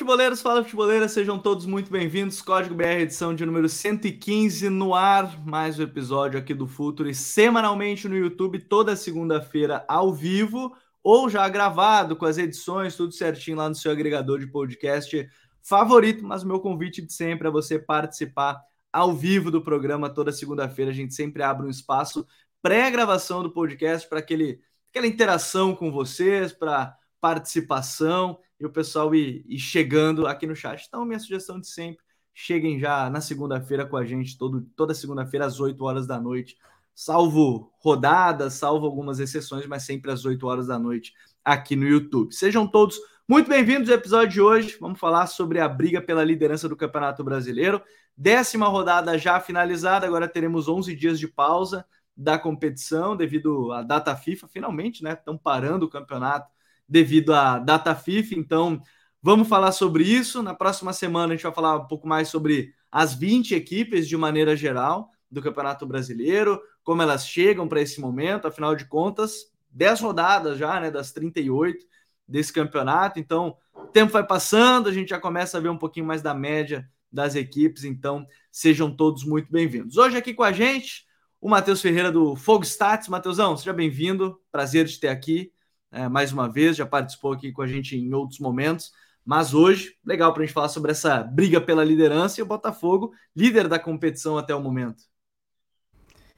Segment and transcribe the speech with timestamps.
[0.00, 2.40] Futeboleiros, fala futeboleiras, sejam todos muito bem-vindos.
[2.40, 5.38] Código BR, edição de número 115 no ar.
[5.46, 11.46] Mais um episódio aqui do Futuro semanalmente no YouTube, toda segunda-feira ao vivo ou já
[11.50, 15.28] gravado com as edições, tudo certinho lá no seu agregador de podcast
[15.62, 16.24] favorito.
[16.24, 18.58] Mas o meu convite de sempre é você participar
[18.90, 20.92] ao vivo do programa toda segunda-feira.
[20.92, 22.26] A gente sempre abre um espaço
[22.62, 29.58] pré-gravação do podcast para aquela interação com vocês, para participação e o pessoal ir, ir,
[29.58, 30.84] chegando aqui no chat.
[30.86, 35.46] Então, minha sugestão de sempre, cheguem já na segunda-feira com a gente, todo, toda segunda-feira
[35.46, 36.56] às 8 horas da noite,
[36.94, 42.34] salvo rodadas, salvo algumas exceções, mas sempre às 8 horas da noite aqui no YouTube.
[42.34, 44.76] Sejam todos muito bem-vindos ao episódio de hoje.
[44.78, 47.80] Vamos falar sobre a briga pela liderança do Campeonato Brasileiro.
[48.16, 54.14] Décima rodada já finalizada, agora teremos 11 dias de pausa da competição devido à data
[54.14, 55.14] FIFA, finalmente, né?
[55.14, 56.50] Estão parando o campeonato
[56.90, 58.82] devido à data FIFA, então
[59.22, 60.42] vamos falar sobre isso.
[60.42, 64.16] Na próxima semana a gente vai falar um pouco mais sobre as 20 equipes de
[64.16, 70.00] maneira geral do Campeonato Brasileiro, como elas chegam para esse momento, afinal de contas, 10
[70.00, 71.86] rodadas já, né, das 38
[72.26, 73.20] desse campeonato.
[73.20, 76.34] Então, o tempo vai passando, a gente já começa a ver um pouquinho mais da
[76.34, 79.96] média das equipes, então sejam todos muito bem-vindos.
[79.96, 81.06] Hoje aqui com a gente,
[81.40, 83.08] o Matheus Ferreira do Fogo Stats.
[83.08, 84.40] Matheusão, seja bem-vindo.
[84.50, 85.52] Prazer de ter aqui
[85.92, 86.76] é, mais uma vez.
[86.76, 88.92] Já participou aqui com a gente em outros momentos.
[89.24, 93.12] Mas hoje, legal para a gente falar sobre essa briga pela liderança e o Botafogo,
[93.36, 95.04] líder da competição até o momento.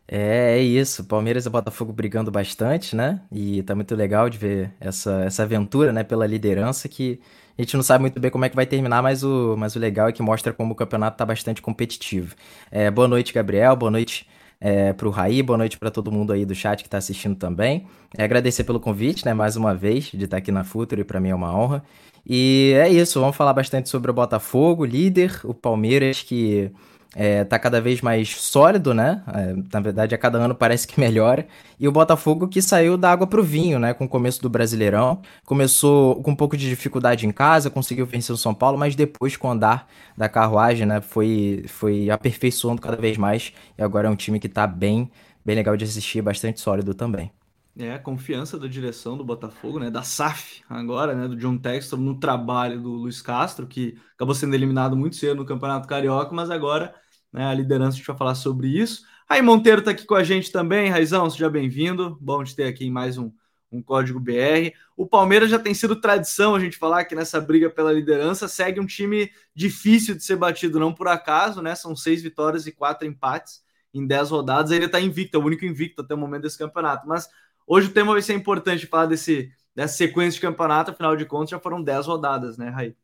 [0.07, 1.05] É, é isso.
[1.05, 3.23] Palmeiras e Botafogo brigando bastante, né?
[3.31, 7.21] E tá muito legal de ver essa, essa aventura, né, pela liderança que
[7.57, 9.79] a gente não sabe muito bem como é que vai terminar, mas o, mas o
[9.79, 12.35] legal é que mostra como o campeonato tá bastante competitivo.
[12.71, 13.77] É, boa noite, Gabriel.
[13.77, 14.27] Boa noite,
[14.65, 17.35] é, para o Raí, boa noite para todo mundo aí do chat que está assistindo
[17.35, 17.85] também.
[18.17, 21.31] É, agradecer pelo convite, né, mais uma vez, de estar aqui na Futuro, para mim
[21.31, 21.83] é uma honra.
[22.25, 26.71] E é isso, vamos falar bastante sobre o Botafogo, líder, o Palmeiras que
[27.15, 29.23] é, tá cada vez mais sólido, né?
[29.35, 31.47] É, na verdade, a cada ano parece que melhora.
[31.79, 33.93] E o Botafogo que saiu da água pro vinho, né?
[33.95, 35.21] Com o começo do Brasileirão.
[35.45, 39.37] Começou com um pouco de dificuldade em casa, conseguiu vencer o São Paulo, mas depois,
[39.37, 39.87] com o andar
[40.17, 41.01] da carruagem, né?
[41.01, 43.53] Foi, foi aperfeiçoando cada vez mais.
[43.77, 45.11] E agora é um time que tá bem,
[45.45, 47.31] bem legal de assistir, bastante sólido também.
[47.75, 49.91] É, a confiança da direção do Botafogo, né?
[49.91, 51.27] Da SAF agora, né?
[51.27, 55.47] Do John Textor no trabalho do Luiz Castro, que acabou sendo eliminado muito cedo no
[55.47, 56.95] Campeonato Carioca, mas agora
[57.33, 59.03] né, a liderança, a gente vai falar sobre isso.
[59.29, 60.91] Aí Monteiro está aqui com a gente também.
[60.91, 62.19] Raizão, seja bem-vindo.
[62.21, 63.33] Bom te ter aqui em mais um,
[63.71, 64.75] um Código BR.
[64.97, 68.79] O Palmeiras já tem sido tradição a gente falar que nessa briga pela liderança segue
[68.79, 71.75] um time difícil de ser batido, não por acaso, né?
[71.75, 73.63] São seis vitórias e quatro empates
[73.95, 74.71] em dez rodadas.
[74.71, 77.09] Ele está invicto, é o único invicto até o momento desse campeonato.
[77.09, 77.29] Mas
[77.67, 81.51] hoje o tema vai ser importante falar desse, dessa sequência de campeonato, afinal de contas
[81.51, 82.95] já foram dez rodadas, né, Raí?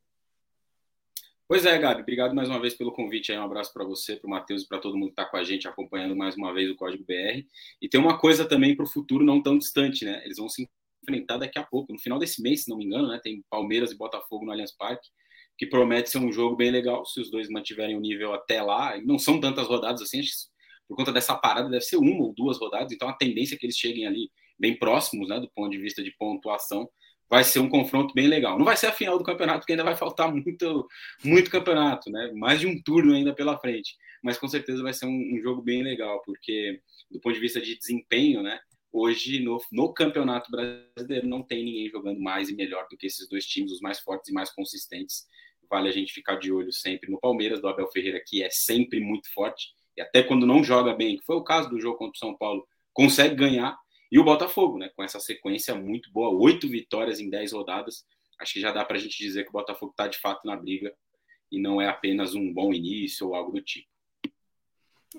[1.48, 3.38] Pois é, Gabi, obrigado mais uma vez pelo convite aí.
[3.38, 5.42] Um abraço para você, para o Matheus e para todo mundo que está com a
[5.42, 7.42] gente acompanhando mais uma vez o Código BR.
[7.81, 10.20] E tem uma coisa também para o futuro não tão distante, né?
[10.26, 10.69] Eles vão se
[11.03, 13.19] enfrentar daqui a pouco, no final desse mês, se não me engano, né?
[13.22, 15.08] Tem Palmeiras e Botafogo no Allianz Parque,
[15.56, 19.00] que promete ser um jogo bem legal se os dois mantiverem o nível até lá.
[19.03, 20.20] Não são tantas rodadas assim,
[20.87, 23.64] por conta dessa parada, deve ser uma ou duas rodadas, então a tendência é que
[23.64, 26.91] eles cheguem ali bem próximos, né, do ponto de vista de pontuação
[27.28, 28.59] vai ser um confronto bem legal.
[28.59, 30.89] Não vai ser a final do campeonato, porque ainda vai faltar muito,
[31.25, 32.33] muito campeonato, né?
[32.34, 33.97] Mais de um turno ainda pela frente.
[34.22, 36.81] Mas com certeza vai ser um, um jogo bem legal, porque
[37.11, 38.59] do ponto de vista de desempenho, né?
[38.91, 43.28] Hoje no, no campeonato brasileiro não tem ninguém jogando mais e melhor do que esses
[43.28, 45.27] dois times, os mais fortes e mais consistentes.
[45.71, 49.00] Vale a gente ficar de olho sempre no Palmeiras, do Abel Ferreira, que é sempre
[49.00, 52.17] muito forte, e até quando não joga bem, que foi o caso do jogo contra
[52.17, 53.77] o São Paulo, consegue ganhar
[54.10, 58.04] e o Botafogo, né, com essa sequência muito boa, oito vitórias em dez rodadas,
[58.41, 60.56] acho que já dá para a gente dizer que o Botafogo está de fato na
[60.56, 60.93] briga
[61.50, 63.88] e não é apenas um bom início ou algo do tipo.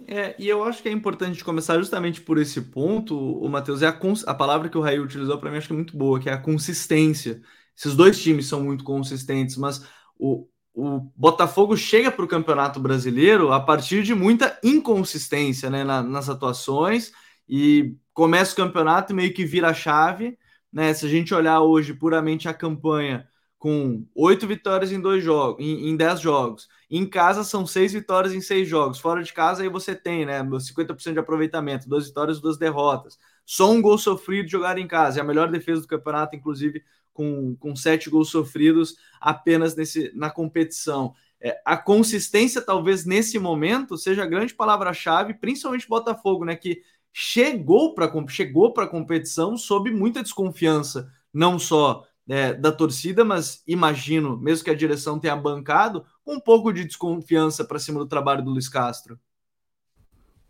[0.08, 3.88] É, e eu acho que é importante começar justamente por esse ponto, o Matheus, é
[3.88, 6.30] a, a palavra que o Raí utilizou para mim, acho que é muito boa, que
[6.30, 7.42] é a consistência.
[7.76, 9.86] Esses dois times são muito consistentes, mas
[10.18, 16.04] o, o Botafogo chega para o Campeonato Brasileiro a partir de muita inconsistência né, na,
[16.04, 17.12] nas atuações
[17.48, 20.38] e começa o campeonato meio que vira a chave.
[20.74, 20.94] Né?
[20.94, 23.26] Se a gente olhar hoje puramente a campanha
[23.58, 26.68] com oito vitórias em dois jogos, em, em dez jogos.
[26.92, 29.00] Em casa são seis vitórias em seis jogos.
[29.00, 33.18] Fora de casa aí você tem, né, 50% de aproveitamento, duas vitórias, duas derrotas.
[33.46, 35.20] Só um gol sofrido jogado em casa.
[35.20, 36.84] É a melhor defesa do campeonato, inclusive
[37.14, 41.14] com, com sete gols sofridos apenas nesse, na competição.
[41.40, 46.56] É, a consistência, talvez nesse momento, seja a grande palavra-chave, principalmente Botafogo, né?
[46.56, 46.82] Que
[47.14, 54.38] chegou para chegou a competição sob muita desconfiança, não só é, da torcida, mas imagino,
[54.38, 58.52] mesmo que a direção tenha bancado, um pouco de desconfiança para cima do trabalho do
[58.52, 59.20] Luiz Castro.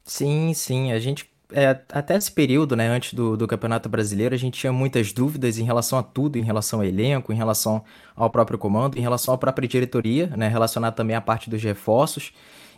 [0.03, 0.91] Sim, sim.
[0.91, 4.71] A gente é, até esse período, né, antes do, do Campeonato Brasileiro, a gente tinha
[4.71, 7.83] muitas dúvidas em relação a tudo, em relação ao elenco, em relação
[8.15, 12.31] ao próprio comando, em relação à própria diretoria, né, relacionado também à parte dos reforços.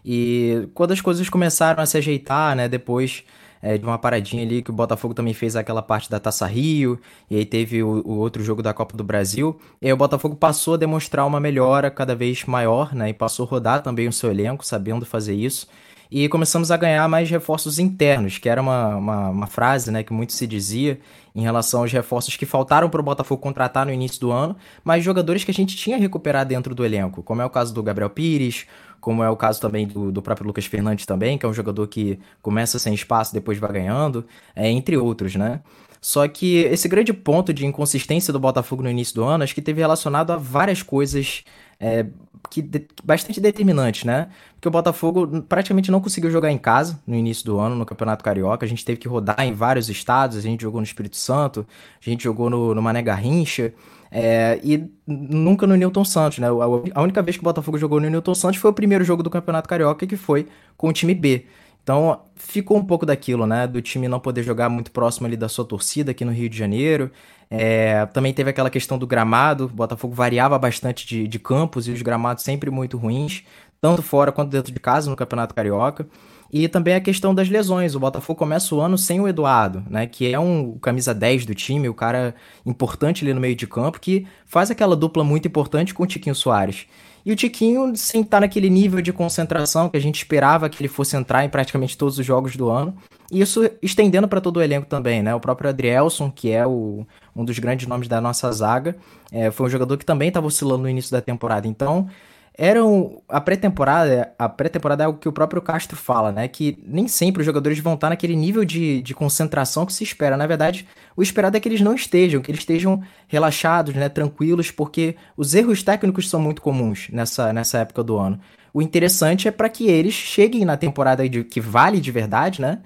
[0.06, 3.24] E quando as coisas começaram a se ajeitar, né, depois
[3.62, 7.00] é, de uma paradinha ali que o Botafogo também fez aquela parte da Taça Rio,
[7.30, 10.36] e aí teve o, o, outro jogo da Copa do Brasil, e aí o Botafogo
[10.36, 14.14] passou a demonstrar uma melhora cada vez maior, né, e passou a rodar também o
[14.14, 15.68] seu elenco, sabendo fazer isso.
[16.14, 20.12] E começamos a ganhar mais reforços internos, que era uma, uma, uma frase né, que
[20.12, 21.00] muito se dizia
[21.34, 25.06] em relação aos reforços que faltaram para o Botafogo contratar no início do ano, mas
[25.06, 28.10] jogadores que a gente tinha recuperado dentro do elenco, como é o caso do Gabriel
[28.10, 28.66] Pires,
[29.02, 31.88] como é o caso também do, do próprio Lucas Fernandes também, que é um jogador
[31.88, 34.26] que começa sem espaço, depois vai ganhando,
[34.56, 35.60] é, entre outros, né?
[36.00, 39.62] Só que esse grande ponto de inconsistência do Botafogo no início do ano, acho que
[39.62, 41.44] teve relacionado a várias coisas
[41.80, 42.06] é,
[42.50, 44.30] que de, bastante determinantes, né?
[44.56, 48.24] Porque o Botafogo praticamente não conseguiu jogar em casa no início do ano, no Campeonato
[48.24, 48.66] Carioca.
[48.66, 50.38] A gente teve que rodar em vários estados.
[50.38, 51.66] A gente jogou no Espírito Santo,
[52.00, 53.74] a gente jogou no, no Mané Garrincha.
[54.14, 56.48] É, e nunca no Newton Santos, né?
[56.94, 59.30] A única vez que o Botafogo jogou no Newton Santos foi o primeiro jogo do
[59.30, 61.46] Campeonato Carioca, que foi com o time B.
[61.84, 63.66] Então ficou um pouco daquilo, né?
[63.66, 66.58] Do time não poder jogar muito próximo ali da sua torcida aqui no Rio de
[66.58, 67.10] Janeiro.
[67.50, 69.66] É, também teve aquela questão do gramado.
[69.66, 73.44] O Botafogo variava bastante de, de campos e os gramados sempre muito ruins,
[73.80, 76.08] tanto fora quanto dentro de casa no Campeonato Carioca.
[76.52, 77.96] E também a questão das lesões.
[77.96, 80.06] O Botafogo começa o ano sem o Eduardo, né?
[80.06, 84.02] Que é um camisa 10 do time, o cara importante ali no meio de campo,
[84.02, 86.88] que faz aquela dupla muito importante com o Tiquinho Soares.
[87.26, 90.90] E o Tiquinho, sem estar naquele nível de concentração que a gente esperava que ele
[90.90, 92.96] fosse entrar em praticamente todos os jogos do ano.
[93.32, 95.34] E isso estendendo para todo o elenco também, né?
[95.34, 97.06] O próprio Adrielson, que é o,
[97.36, 98.98] um dos grandes nomes da nossa zaga,
[99.32, 101.68] é, foi um jogador que também estava oscilando no início da temporada.
[101.68, 102.10] Então,
[102.58, 106.48] eram a pré-temporada, a pré-temporada é algo que o próprio Castro fala, né?
[106.48, 110.36] Que nem sempre os jogadores vão estar naquele nível de, de concentração que se espera.
[110.36, 114.70] Na verdade, o esperado é que eles não estejam, que eles estejam relaxados, né, tranquilos,
[114.70, 118.40] porque os erros técnicos são muito comuns nessa, nessa época do ano.
[118.74, 122.80] O interessante é para que eles cheguem na temporada de, que vale de verdade, né?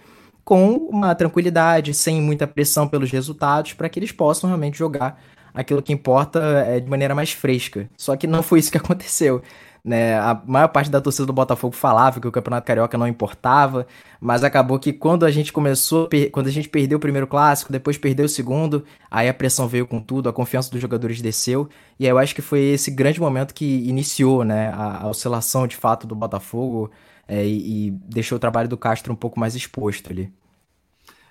[0.44, 5.20] Com uma tranquilidade, sem muita pressão pelos resultados, para que eles possam realmente jogar
[5.56, 7.90] aquilo que importa é de maneira mais fresca.
[7.98, 9.42] Só que não foi isso que aconteceu.
[9.86, 10.18] Né?
[10.18, 13.86] A maior parte da torcida do Botafogo falava que o Campeonato Carioca não importava,
[14.20, 17.96] mas acabou que quando a gente começou, quando a gente perdeu o primeiro clássico, depois
[17.96, 21.70] perdeu o segundo, aí a pressão veio com tudo, a confiança dos jogadores desceu,
[22.00, 25.68] e aí eu acho que foi esse grande momento que iniciou né, a, a oscilação
[25.68, 26.90] de fato do Botafogo
[27.28, 30.34] é, e, e deixou o trabalho do Castro um pouco mais exposto ali.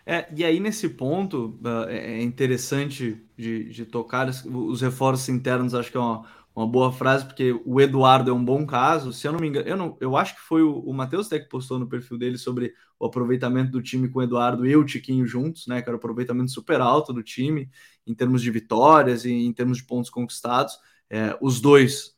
[0.06, 5.90] É, e aí, nesse ponto, uh, é interessante de, de tocar os reforços internos, acho
[5.90, 9.12] que é uma, uma boa frase, porque o Eduardo é um bom caso.
[9.12, 11.40] Se eu não me engano, eu, não, eu acho que foi o, o Matheus até
[11.40, 14.84] que postou no perfil dele sobre o aproveitamento do time com o Eduardo e o
[14.84, 15.82] Tiquinho juntos, né?
[15.82, 17.70] Que era o aproveitamento super alto do time,
[18.06, 20.78] em termos de vitórias e em termos de pontos conquistados.
[21.10, 22.14] É, os dois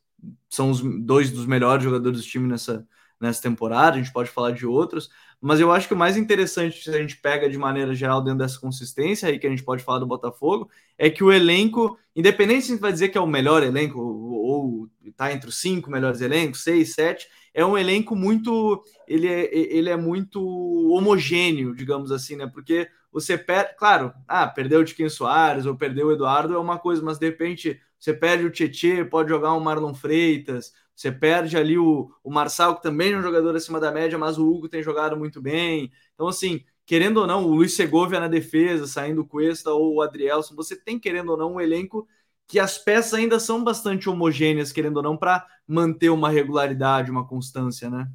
[0.48, 2.86] são os dois dos melhores jogadores do time nessa,
[3.20, 6.82] nessa temporada, a gente pode falar de outros, mas eu acho que o mais interessante,
[6.82, 9.82] se a gente pega de maneira geral dentro dessa consistência aí que a gente pode
[9.82, 13.20] falar do Botafogo, é que o elenco, independente se a gente vai dizer que é
[13.20, 18.14] o melhor elenco ou está entre os cinco melhores elencos, seis, sete, é um elenco
[18.14, 20.42] muito, ele é, ele é muito
[20.90, 22.46] homogêneo, digamos assim, né?
[22.46, 26.78] Porque você perde, claro, ah, perdeu o Tiquinho Soares ou perdeu o Eduardo é uma
[26.78, 31.58] coisa, mas de repente você perde o Tietê, pode jogar um Marlon Freitas, você perde
[31.58, 34.66] ali o, o Marçal, que também é um jogador acima da média, mas o Hugo
[34.66, 35.92] tem jogado muito bem.
[36.14, 40.00] Então, assim, querendo ou não, o Luiz Segovia na defesa, saindo o Cuesta ou o
[40.00, 42.08] Adrielson, você tem, querendo ou não, um elenco
[42.46, 47.26] que as peças ainda são bastante homogêneas, querendo ou não, para manter uma regularidade, uma
[47.26, 48.10] constância, né?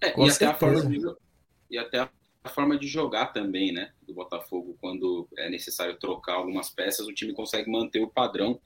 [0.00, 1.00] É, e, até a forma de,
[1.70, 2.08] e até
[2.42, 3.92] a forma de jogar também, né?
[4.00, 8.58] Do Botafogo, quando é necessário trocar algumas peças, o time consegue manter o padrão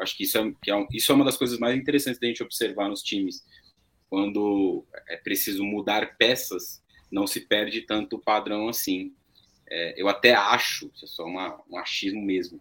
[0.00, 2.42] acho que isso é, que é, isso é uma das coisas mais interessantes da gente
[2.42, 3.44] observar nos times.
[4.08, 9.12] Quando é preciso mudar peças, não se perde tanto o padrão assim.
[9.70, 12.60] É, eu até acho, isso é só uma, um achismo mesmo,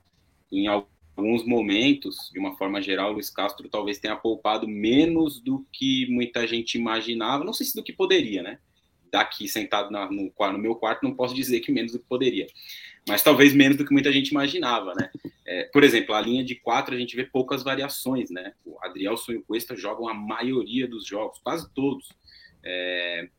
[0.52, 5.66] em alguns momentos, de uma forma geral, o Luiz Castro talvez tenha poupado menos do
[5.72, 8.60] que muita gente imaginava, não sei se do que poderia, né?
[9.10, 12.48] Daqui sentado na, no, no meu quarto, não posso dizer que menos do que poderia
[13.08, 15.10] mas talvez menos do que muita gente imaginava, né?
[15.46, 18.54] É, por exemplo, a linha de quatro a gente vê poucas variações, né?
[18.66, 22.10] O Adrielson e o Cuesta jogam a maioria dos jogos, quase todos.
[22.64, 23.30] É,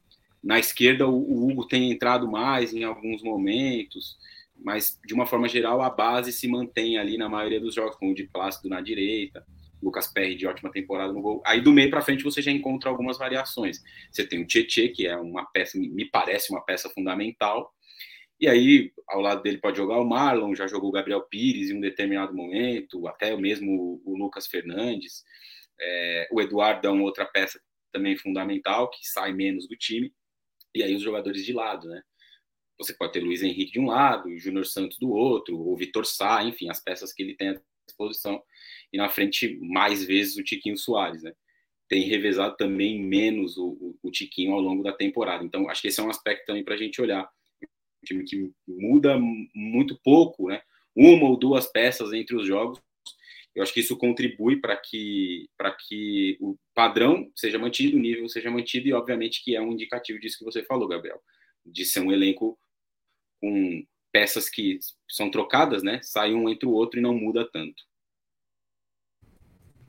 [0.42, 4.16] na esquerda, o, o, Hugo tem entrado mais em alguns momentos.
[4.56, 8.10] mas de uma forma geral a base se mantém ali na maioria dos jogos, com
[8.10, 9.44] o de Plácido na direita,
[9.82, 11.42] Lucas Perry de ótima temporada no gol.
[11.44, 13.82] Aí do meio para frente você já encontra algumas variações.
[14.10, 17.72] Você tem o Tietê, que é uma peça, me parece uma peça fundamental.
[18.40, 21.76] E aí, ao lado dele pode jogar o Marlon, já jogou o Gabriel Pires em
[21.76, 25.24] um determinado momento, até mesmo o Lucas Fernandes.
[25.80, 27.60] É, o Eduardo é uma outra peça
[27.92, 30.12] também fundamental, que sai menos do time.
[30.74, 32.02] E aí os jogadores de lado, né?
[32.78, 36.06] Você pode ter Luiz Henrique de um lado, o Júnior Santos do outro, o Vitor
[36.06, 38.40] Sá, enfim, as peças que ele tem à disposição.
[38.92, 41.32] E na frente, mais vezes, o Tiquinho Soares, né?
[41.88, 45.42] Tem revezado também menos o, o, o Tiquinho ao longo da temporada.
[45.42, 47.28] Então, acho que esse é um aspecto também para a gente olhar.
[48.04, 49.18] Time que muda
[49.54, 50.62] muito pouco, né?
[50.94, 52.80] Uma ou duas peças entre os jogos.
[53.54, 55.48] Eu acho que isso contribui para que,
[55.88, 60.20] que o padrão seja mantido, o nível seja mantido, e obviamente que é um indicativo
[60.20, 61.20] disso que você falou, Gabriel,
[61.66, 62.58] de ser um elenco
[63.40, 64.78] com peças que
[65.08, 66.00] são trocadas, né?
[66.02, 67.82] Sai um entre o outro e não muda tanto.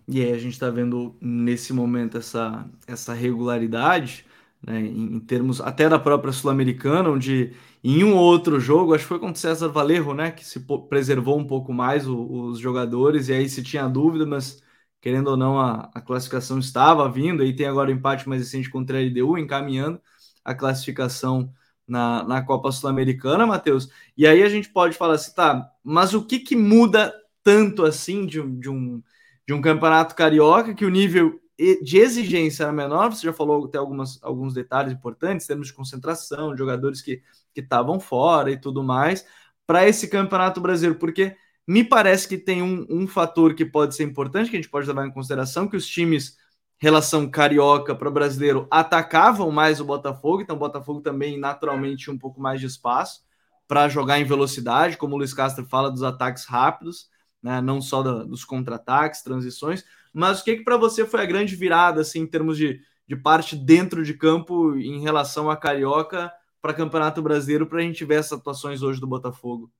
[0.07, 4.25] E aí a gente está vendo nesse momento essa, essa regularidade,
[4.65, 9.03] né, em, em termos até da própria Sul-Americana, onde em um ou outro jogo, acho
[9.03, 10.59] que foi contra o César Valerro, né, que se
[10.89, 12.17] preservou um pouco mais o,
[12.49, 14.61] os jogadores, e aí se tinha dúvida, mas
[15.01, 18.69] querendo ou não, a, a classificação estava vindo, aí tem agora o empate mais recente
[18.69, 20.01] contra a LDU, encaminhando
[20.43, 21.53] a classificação
[21.87, 23.89] na, na Copa Sul-Americana, Matheus.
[24.17, 28.25] E aí a gente pode falar assim, tá, mas o que, que muda tanto assim
[28.25, 29.01] de, de, um,
[29.47, 31.39] de um campeonato carioca que o nível
[31.81, 33.09] de exigência era menor?
[33.09, 37.21] Você já falou até algumas, alguns detalhes importantes, termos de concentração, de jogadores que
[37.55, 39.25] estavam fora e tudo mais,
[39.67, 41.35] para esse campeonato brasileiro, porque
[41.67, 44.87] me parece que tem um, um fator que pode ser importante, que a gente pode
[44.87, 46.37] levar em consideração, que os times
[46.79, 52.17] relação carioca para brasileiro atacavam mais o Botafogo, então o Botafogo também naturalmente tinha um
[52.17, 53.21] pouco mais de espaço
[53.67, 57.09] para jogar em velocidade, como o Luiz Castro fala dos ataques rápidos,
[57.41, 61.25] né, não só da, dos contra-ataques, transições, mas o que, que para você foi a
[61.25, 66.31] grande virada assim, em termos de, de parte dentro de campo em relação a carioca
[66.61, 69.71] para Campeonato Brasileiro para a gente ver essas atuações hoje do Botafogo?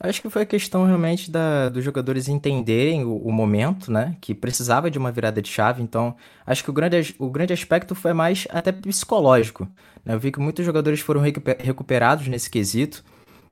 [0.00, 4.16] Acho que foi a questão realmente da, dos jogadores entenderem o, o, momento, né?
[4.20, 5.82] Que precisava de uma virada de chave.
[5.82, 6.14] Então,
[6.46, 9.68] acho que o grande, o grande aspecto foi mais até psicológico.
[10.04, 10.14] Né?
[10.14, 13.02] Eu vi que muitos jogadores foram recuperados nesse quesito.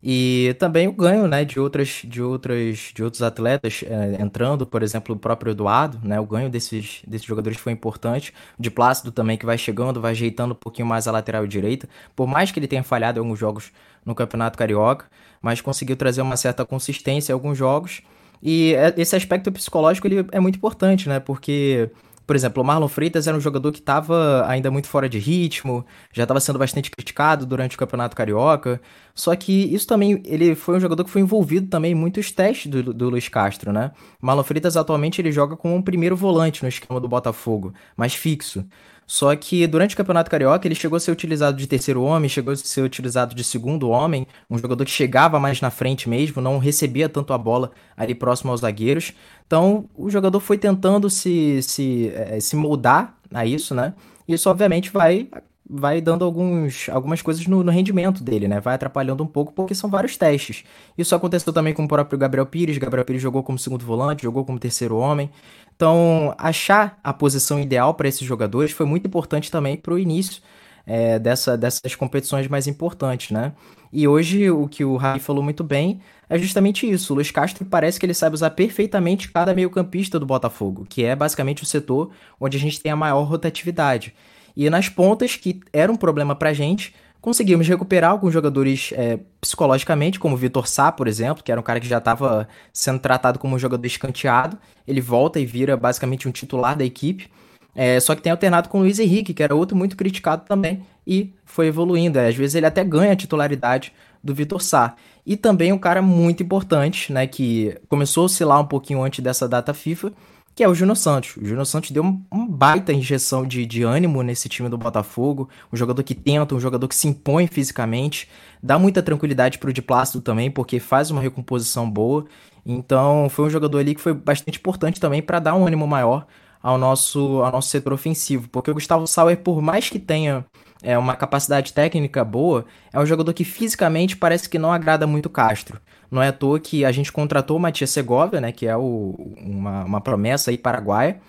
[0.09, 4.81] E também o ganho, né, de outras, de outras, de outros atletas é, entrando, por
[4.81, 8.33] exemplo, o próprio Eduardo, né, o ganho desses, desses jogadores foi importante.
[8.57, 12.29] De Plácido também que vai chegando, vai ajeitando um pouquinho mais a lateral direita, por
[12.29, 13.73] mais que ele tenha falhado em alguns jogos
[14.05, 15.07] no Campeonato Carioca,
[15.43, 18.01] mas conseguiu trazer uma certa consistência em alguns jogos.
[18.41, 21.91] E é, esse aspecto psicológico ele é muito importante, né, porque
[22.27, 25.87] por exemplo, o Marlon Freitas era um jogador que estava ainda muito fora de ritmo,
[26.13, 28.81] já estava sendo bastante criticado durante o Campeonato Carioca.
[29.15, 32.71] Só que isso também, ele foi um jogador que foi envolvido também em muitos testes
[32.71, 33.93] do, do Luiz Castro, né?
[34.21, 38.15] O Marlon Freitas atualmente ele joga como um primeiro volante no esquema do Botafogo, mais
[38.15, 38.65] fixo.
[39.07, 42.53] Só que durante o Campeonato Carioca ele chegou a ser utilizado de terceiro homem, chegou
[42.53, 46.59] a ser utilizado de segundo homem, um jogador que chegava mais na frente mesmo, não
[46.59, 49.13] recebia tanto a bola ali próximo aos zagueiros.
[49.47, 53.95] Então o jogador foi tentando se, se, é, se moldar a isso, né?
[54.27, 55.29] Isso obviamente vai
[55.69, 58.61] vai dando alguns, algumas coisas no, no, rendimento dele, né?
[58.61, 60.65] Vai atrapalhando um pouco porque são vários testes.
[60.97, 62.79] Isso aconteceu também com o próprio Gabriel Pires.
[62.79, 65.31] Gabriel Pires jogou como segundo volante, jogou como terceiro homem.
[65.75, 70.41] Então, achar a posição ideal para esses jogadores foi muito importante também para o início
[70.87, 73.53] é, dessa, dessas competições mais importantes, né?
[73.93, 77.13] E hoje o que o Raí falou muito bem é justamente isso.
[77.13, 81.17] O Luiz Castro parece que ele sabe usar perfeitamente cada meio-campista do Botafogo, que é
[81.17, 84.15] basicamente o setor onde a gente tem a maior rotatividade.
[84.57, 90.19] E nas pontas, que era um problema pra gente, conseguimos recuperar alguns jogadores é, psicologicamente,
[90.19, 93.39] como o Vitor Sá, por exemplo, que era um cara que já estava sendo tratado
[93.39, 94.57] como um jogador escanteado.
[94.87, 97.29] Ele volta e vira basicamente um titular da equipe.
[97.75, 100.83] É, só que tem alternado com o Luiz Henrique, que era outro muito criticado também,
[101.07, 102.19] e foi evoluindo.
[102.19, 103.93] É, às vezes ele até ganha a titularidade
[104.25, 104.95] do Vitor Sá.
[105.27, 109.49] E também um cara muito importante, né, que começou a oscilar um pouquinho antes dessa
[109.49, 110.13] data FIFA,
[110.57, 111.37] que é o Júnior Santos.
[111.37, 115.77] O Júnior Santos deu uma baita injeção de, de ânimo nesse time do Botafogo, um
[115.77, 118.27] jogador que tenta, um jogador que se impõe fisicamente,
[118.63, 122.25] dá muita tranquilidade pro de Plácido também, porque faz uma recomposição boa.
[122.65, 126.27] Então, foi um jogador ali que foi bastante importante também para dar um ânimo maior
[126.63, 130.43] ao nosso, ao nosso setor ofensivo, porque o Gustavo Sauer, por mais que tenha
[130.83, 135.29] é, uma capacidade técnica boa, é um jogador que fisicamente parece que não agrada muito
[135.29, 135.79] Castro.
[136.11, 139.35] Não é à toa que a gente contratou o Matias Segovia, né, que é o,
[139.39, 141.21] uma, uma promessa aí paraguaia.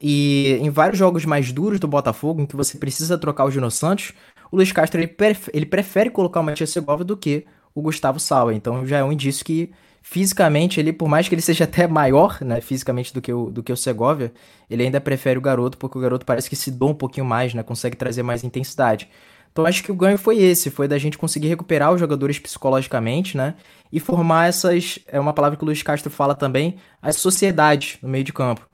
[0.00, 3.70] E em vários jogos mais duros do Botafogo, em que você precisa trocar o Gino
[3.70, 4.12] Santos,
[4.50, 7.44] o Luiz Castro ele, prefere, ele prefere colocar o Matias Segovia do que
[7.74, 8.56] o Gustavo Sauer.
[8.56, 9.70] Então já é um indício que
[10.02, 13.62] fisicamente ele, por mais que ele seja até maior, né, fisicamente do que o, do
[13.62, 14.32] que o Segovia,
[14.68, 17.52] ele ainda prefere o garoto, porque o garoto parece que se doa um pouquinho mais,
[17.54, 19.08] né, consegue trazer mais intensidade.
[19.52, 23.36] Então acho que o ganho foi esse, foi da gente conseguir recuperar os jogadores psicologicamente,
[23.36, 23.54] né?
[23.92, 28.08] E formar essas, é uma palavra que o Luiz Castro fala também, as sociedades no
[28.08, 28.70] meio de campo.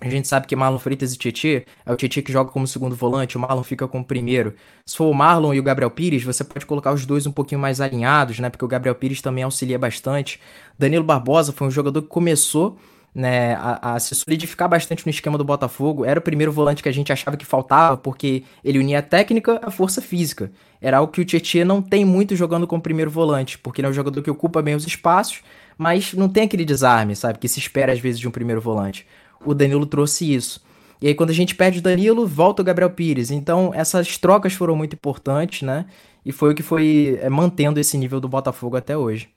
[0.00, 2.94] A gente sabe que Marlon Freitas e Tietê, é o Tietê que joga como segundo
[2.94, 4.54] volante, o Marlon fica como primeiro.
[4.84, 7.60] Se for o Marlon e o Gabriel Pires, você pode colocar os dois um pouquinho
[7.60, 8.50] mais alinhados, né?
[8.50, 10.40] Porque o Gabriel Pires também auxilia bastante.
[10.78, 12.76] Danilo Barbosa foi um jogador que começou
[13.14, 16.04] né, a, a, se solidificar bastante no esquema do Botafogo.
[16.04, 19.60] Era o primeiro volante que a gente achava que faltava, porque ele unia a técnica
[19.62, 20.50] à força física.
[20.80, 23.90] Era algo que o Tietchan não tem muito jogando como primeiro volante, porque ele é
[23.90, 25.42] um jogador que ocupa bem os espaços,
[25.78, 29.06] mas não tem aquele desarme, sabe, que se espera às vezes de um primeiro volante.
[29.44, 30.62] O Danilo trouxe isso.
[31.00, 33.30] E aí quando a gente perde o Danilo, volta o Gabriel Pires.
[33.30, 35.86] Então essas trocas foram muito importantes, né?
[36.24, 39.28] E foi o que foi é, mantendo esse nível do Botafogo até hoje.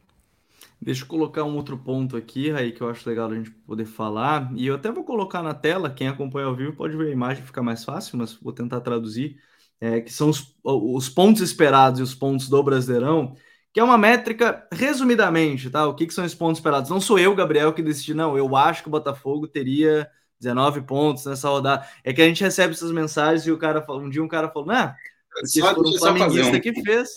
[0.80, 3.86] Deixa eu colocar um outro ponto aqui, aí que eu acho legal a gente poder
[3.86, 4.52] falar.
[4.56, 7.44] E eu até vou colocar na tela, quem acompanha ao vivo pode ver a imagem,
[7.44, 9.38] fica mais fácil, mas vou tentar traduzir.
[9.80, 13.36] É, que são os, os pontos esperados e os pontos do Brasileirão,
[13.74, 15.88] que é uma métrica, resumidamente, tá?
[15.88, 16.90] O que, que são esses pontos esperados?
[16.90, 18.36] Não sou eu, Gabriel, que decidi, não.
[18.38, 21.88] Eu acho que o Botafogo teria 19 pontos nessa rodada.
[22.04, 24.68] É que a gente recebe essas mensagens e o cara um dia um cara falou,
[24.68, 24.96] né?
[25.40, 26.60] Porque só, foi um flamenguista um...
[26.60, 27.10] que fez.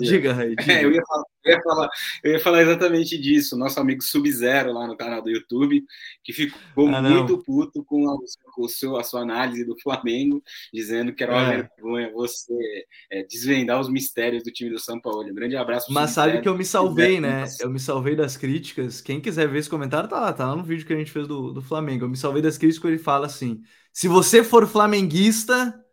[0.00, 0.54] Diga, Raí.
[0.68, 1.88] É, eu, ia falar, eu, ia falar,
[2.22, 3.56] eu ia falar exatamente disso.
[3.56, 5.84] Nosso amigo Sub-Zero lá no canal do YouTube,
[6.22, 8.16] que ficou ah, muito puto com a,
[8.54, 11.56] com seu, a sua análise do Flamengo, dizendo que era uma é.
[11.56, 12.54] vergonha você
[13.10, 15.28] é, desvendar os mistérios do time do São Paulo.
[15.28, 15.92] Um grande abraço.
[15.92, 17.44] Mas sabe que eu me salvei, né?
[17.60, 19.00] Eu me salvei das críticas.
[19.00, 21.26] Quem quiser ver esse comentário, tá lá, tá lá no vídeo que a gente fez
[21.26, 22.04] do, do Flamengo.
[22.04, 23.60] Eu me salvei das críticas, ele fala assim:
[23.92, 25.83] se você for flamenguista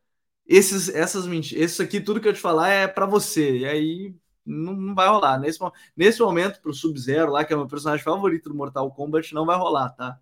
[0.48, 3.60] esses, essas mentiras, isso aqui, tudo que eu te falar é para você.
[3.60, 5.40] E aí não, não, vai rolar.
[5.40, 5.60] Nesse,
[5.96, 9.46] nesse momento, pro Sub-Zero lá, que é o meu personagem favorito do Mortal Kombat, não
[9.46, 10.20] vai rolar, tá?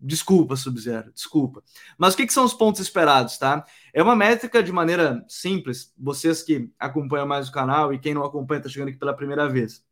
[0.00, 1.62] Desculpa, Sub-Zero, desculpa.
[1.98, 3.64] Mas o que, que, são os pontos esperados, tá?
[3.92, 8.24] É uma métrica de maneira simples, vocês que acompanham mais o canal e quem não
[8.24, 9.84] acompanha está chegando aqui pela primeira vez.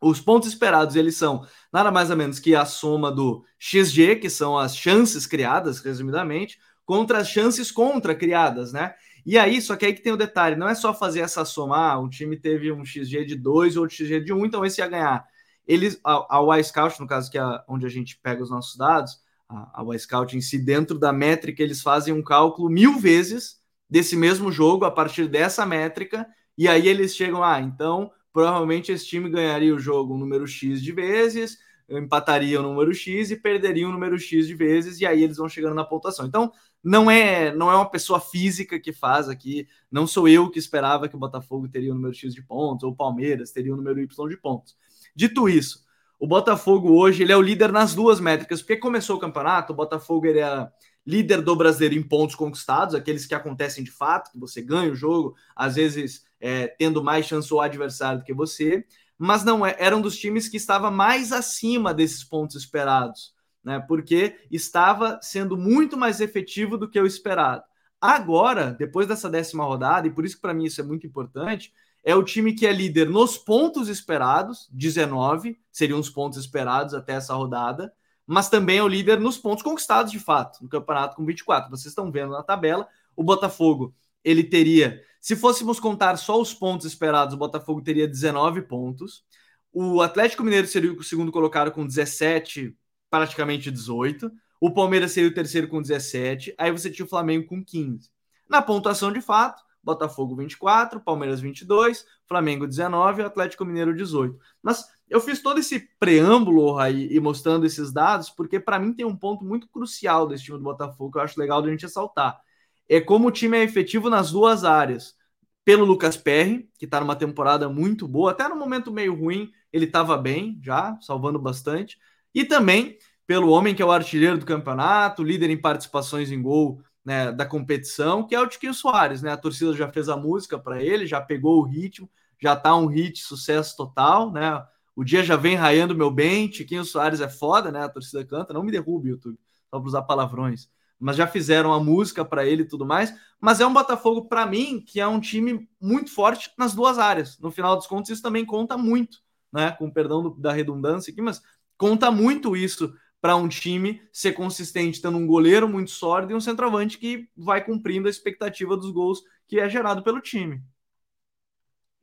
[0.00, 4.30] Os pontos esperados, eles são nada mais ou menos que a soma do XG, que
[4.30, 8.94] são as chances criadas, resumidamente, contra as chances contra criadas, né?
[9.24, 11.76] E aí, só que aí que tem o detalhe, não é só fazer essa soma,
[11.76, 14.64] ah, um time teve um XG de 2 ou um XG de 1, um, então
[14.64, 15.24] esse ia ganhar.
[15.66, 19.18] Eles, a, a Y-Scout, no caso que é onde a gente pega os nossos dados,
[19.48, 24.16] a, a Y-Scout em si, dentro da métrica, eles fazem um cálculo mil vezes desse
[24.16, 29.28] mesmo jogo a partir dessa métrica, e aí eles chegam, ah, então provavelmente esse time
[29.28, 33.92] ganharia o jogo um número X de vezes, empataria o número X e perderia o
[33.92, 36.26] número X de vezes, e aí eles vão chegando na pontuação.
[36.26, 40.58] Então, não é não é uma pessoa física que faz aqui, não sou eu que
[40.58, 43.76] esperava que o Botafogo teria o número X de pontos, ou o Palmeiras teria o
[43.76, 44.76] número Y de pontos.
[45.14, 45.84] Dito isso,
[46.18, 49.76] o Botafogo hoje ele é o líder nas duas métricas, porque começou o campeonato, o
[49.76, 50.68] Botafogo ele é
[51.06, 54.94] líder do brasileiro em pontos conquistados, aqueles que acontecem de fato, que você ganha o
[54.94, 58.84] jogo, às vezes é, tendo mais chance o adversário do que você,
[59.18, 63.34] mas não é, era um dos times que estava mais acima desses pontos esperados
[63.64, 63.78] né?
[63.86, 67.62] Porque estava sendo muito mais efetivo do que o esperado.
[68.00, 71.72] Agora, depois dessa décima rodada, e por isso que para mim isso é muito importante,
[72.02, 77.12] é o time que é líder nos pontos esperados, 19 seriam os pontos esperados até
[77.12, 77.92] essa rodada,
[78.26, 81.68] mas também é o líder nos pontos conquistados de fato, no campeonato com 24.
[81.68, 83.94] Vocês estão vendo na tabela, o Botafogo,
[84.24, 89.24] ele teria, se fôssemos contar só os pontos esperados, o Botafogo teria 19 pontos.
[89.72, 92.74] O Atlético Mineiro seria o segundo colocado com 17
[93.10, 94.30] praticamente 18.
[94.60, 96.54] O Palmeiras seria o terceiro com 17.
[96.56, 98.10] Aí você tinha o Flamengo com 15.
[98.48, 104.38] Na pontuação de fato, Botafogo 24, Palmeiras 22, Flamengo 19 e Atlético Mineiro 18.
[104.62, 109.06] Mas eu fiz todo esse preâmbulo aí e mostrando esses dados porque para mim tem
[109.06, 112.40] um ponto muito crucial desse time do Botafogo que eu acho legal da gente ressaltar.
[112.88, 115.18] É como o time é efetivo nas duas áreas.
[115.64, 119.84] Pelo Lucas Perry, que está numa temporada muito boa, até no momento meio ruim, ele
[119.84, 121.98] estava bem já, salvando bastante.
[122.34, 126.82] E também pelo homem que é o artilheiro do campeonato, líder em participações em gol
[127.04, 129.22] né, da competição, que é o Tiquinho Soares.
[129.22, 129.30] Né?
[129.30, 132.86] A torcida já fez a música para ele, já pegou o ritmo, já está um
[132.86, 134.32] hit sucesso total.
[134.32, 134.60] Né?
[134.96, 137.84] O dia já vem raiando meu bem, Tiquinho Soares é foda, né?
[137.84, 139.38] A torcida canta, não me derrube, YouTube,
[139.70, 140.68] só para usar palavrões.
[140.98, 143.14] Mas já fizeram a música para ele e tudo mais.
[143.40, 147.38] Mas é um Botafogo, para mim, que é um time muito forte nas duas áreas.
[147.38, 149.18] No final dos contos, isso também conta muito,
[149.52, 149.70] né?
[149.70, 151.40] Com perdão do, da redundância aqui, mas
[151.80, 156.40] conta muito isso para um time ser consistente, tendo um goleiro muito sólido e um
[156.40, 160.60] centroavante que vai cumprindo a expectativa dos gols que é gerado pelo time.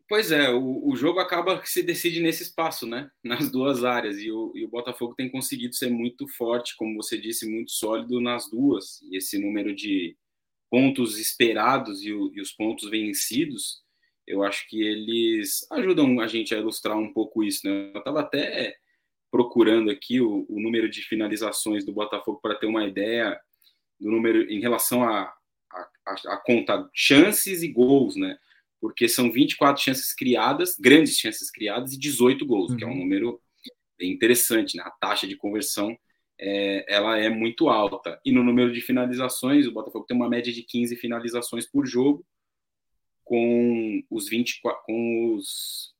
[0.09, 3.11] Pois é, o, o jogo acaba que se decide nesse espaço, né?
[3.23, 4.17] Nas duas áreas.
[4.17, 8.19] E o, e o Botafogo tem conseguido ser muito forte, como você disse, muito sólido
[8.19, 8.99] nas duas.
[9.03, 10.17] E esse número de
[10.71, 13.83] pontos esperados e, o, e os pontos vencidos,
[14.25, 17.91] eu acho que eles ajudam a gente a ilustrar um pouco isso, né?
[17.93, 18.75] Eu estava até
[19.37, 23.39] procurando aqui o, o, número de finalizações do Botafogo para ter uma ideia
[23.99, 25.31] do número em relação a,
[25.71, 28.35] a, a, conta chances e gols, né?
[28.81, 32.77] porque são 24 chances criadas, grandes chances criadas e 18 gols, uhum.
[32.77, 32.97] que é um uhum.
[32.97, 33.39] número
[33.95, 34.83] bem interessante, né?
[34.83, 35.95] A taxa de conversão
[36.39, 38.19] é, ela é muito alta.
[38.25, 42.25] E no número de finalizações, o Botafogo tem uma média de 15 finalizações por jogo,
[43.23, 45.95] com os 24, com os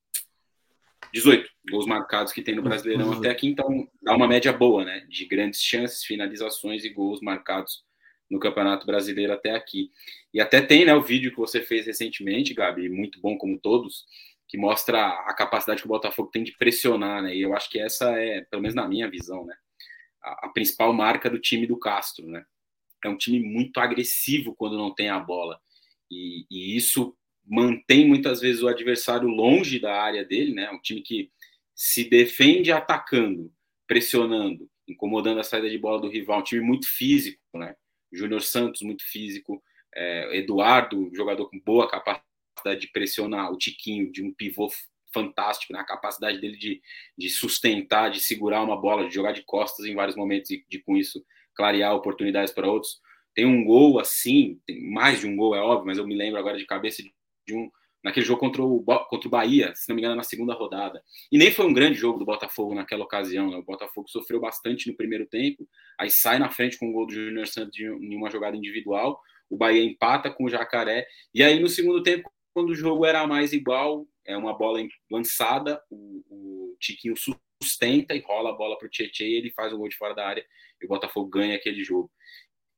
[1.18, 3.18] 18 gols marcados que tem no Brasileirão uhum.
[3.18, 5.06] até aqui, então dá uma média boa, né?
[5.10, 7.84] De grandes chances, finalizações e gols marcados
[8.30, 9.90] no Campeonato Brasileiro até aqui.
[10.34, 14.06] E até tem né, o vídeo que você fez recentemente, Gabi, muito bom como todos,
[14.48, 17.36] que mostra a capacidade que o Botafogo tem de pressionar, né?
[17.36, 19.56] E eu acho que essa é, pelo menos na minha visão, né,
[20.24, 22.46] a, a principal marca do time do Castro, né?
[23.04, 25.60] É um time muito agressivo quando não tem a bola.
[26.12, 27.16] E, e isso
[27.48, 30.70] mantém muitas vezes o adversário longe da área dele, né?
[30.72, 31.32] Um time que
[31.74, 33.52] se defende atacando,
[33.88, 37.76] pressionando, incomodando a saída de bola do rival, um time muito físico, né?
[38.12, 39.62] Júnior Santos, muito físico,
[39.96, 44.70] é, Eduardo, jogador com boa capacidade de pressionar, o Tiquinho, de um pivô
[45.14, 45.86] fantástico, na né?
[45.86, 46.82] capacidade dele de,
[47.18, 50.80] de sustentar, de segurar uma bola, de jogar de costas em vários momentos e de,
[50.80, 51.24] com isso,
[51.56, 53.00] clarear oportunidades para outros.
[53.34, 56.40] Tem um gol assim, tem mais de um gol, é óbvio, mas eu me lembro
[56.40, 57.14] agora de cabeça de
[57.56, 57.70] um
[58.04, 61.04] naquele jogo contra o, contra o Bahia, se não me engano, na segunda rodada.
[61.32, 63.50] E nem foi um grande jogo do Botafogo naquela ocasião.
[63.50, 63.58] Né?
[63.58, 65.68] O Botafogo sofreu bastante no primeiro tempo,
[66.00, 69.20] aí sai na frente com o gol do Júnior Santos em uma jogada individual.
[69.50, 71.06] O Bahia empata com o Jacaré.
[71.34, 74.80] E aí, no segundo tempo, quando o jogo era mais igual, é uma bola
[75.12, 77.16] lançada, o, o Tiquinho
[77.62, 80.14] sustenta e rola a bola para o Tietchan e ele faz o gol de fora
[80.14, 80.46] da área
[80.82, 82.12] e o Botafogo ganha aquele jogo.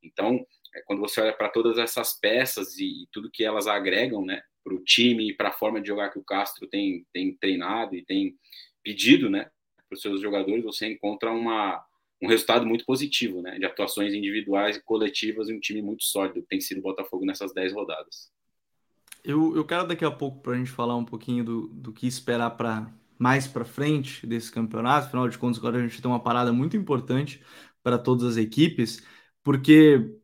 [0.03, 4.23] Então, é, quando você olha para todas essas peças e, e, tudo que elas agregam,
[4.23, 7.34] né, para o time e para a forma de jogar que o Castro tem, tem
[7.34, 8.36] treinado e tem
[8.84, 9.49] pedido, né,
[9.88, 11.84] para os seus jogadores, você encontra uma,
[12.21, 16.41] um resultado muito positivo, né, de atuações individuais e coletivas em um time muito sólido,
[16.41, 18.32] que tem sido o Botafogo nessas 10 rodadas.
[19.23, 22.08] Eu, eu quero daqui a pouco para a gente falar um pouquinho do, do que
[22.08, 25.08] esperar para mais para frente desse campeonato.
[25.08, 27.41] Afinal de contas, agora a gente tem uma parada muito importante
[27.84, 29.05] para todas as equipes,
[29.43, 30.15] porque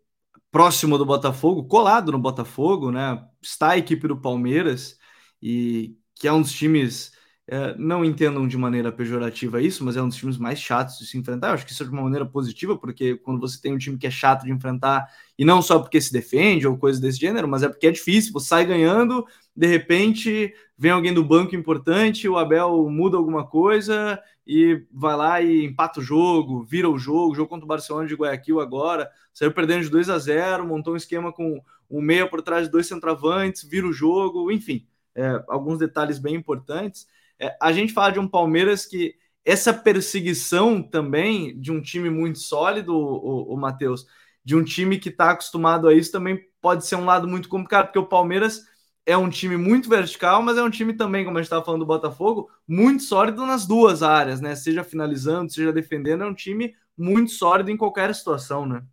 [0.56, 3.22] próximo do Botafogo, colado no Botafogo, né?
[3.42, 4.98] Está a equipe do Palmeiras
[5.42, 7.12] e que é um dos times
[7.46, 11.08] é, não entendam de maneira pejorativa isso, mas é um dos times mais chatos de
[11.08, 11.50] se enfrentar.
[11.50, 13.98] Eu acho que isso é de uma maneira positiva, porque quando você tem um time
[13.98, 15.06] que é chato de enfrentar,
[15.38, 18.32] e não só porque se defende ou coisa desse gênero, mas é porque é difícil,
[18.32, 24.18] você sai ganhando, de repente vem alguém do banco importante, o Abel muda alguma coisa
[24.46, 28.16] e vai lá e empata o jogo, vira o jogo, jogo contra o Barcelona de
[28.16, 32.42] Guayaquil agora, saiu perdendo de 2 a 0, montou um esquema com um meia por
[32.42, 37.08] trás de dois centroavantes, vira o jogo, enfim, é, alguns detalhes bem importantes.
[37.40, 42.40] É, a gente fala de um Palmeiras que essa perseguição também de um time muito
[42.40, 44.06] sólido, o, o, o Matheus,
[44.44, 47.86] de um time que está acostumado a isso também pode ser um lado muito complicado,
[47.86, 48.64] porque o Palmeiras
[49.06, 51.82] é um time muito vertical, mas é um time também, como a gente estava falando
[51.82, 54.56] do Botafogo, muito sólido nas duas áreas, né?
[54.56, 58.84] Seja finalizando, seja defendendo, é um time muito sólido em qualquer situação, né?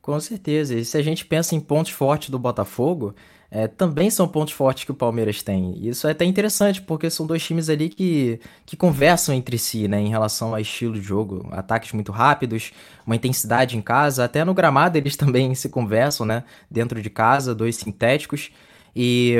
[0.00, 0.74] Com certeza.
[0.74, 3.14] E se a gente pensa em pontos fortes do Botafogo,
[3.50, 5.74] é, também são pontos fortes que o Palmeiras tem.
[5.86, 10.00] Isso é até interessante, porque são dois times ali que, que conversam entre si, né,
[10.00, 11.48] em relação ao estilo de jogo.
[11.50, 12.72] Ataques muito rápidos,
[13.06, 17.54] uma intensidade em casa, até no gramado eles também se conversam, né, dentro de casa,
[17.54, 18.50] dois sintéticos.
[18.94, 19.36] E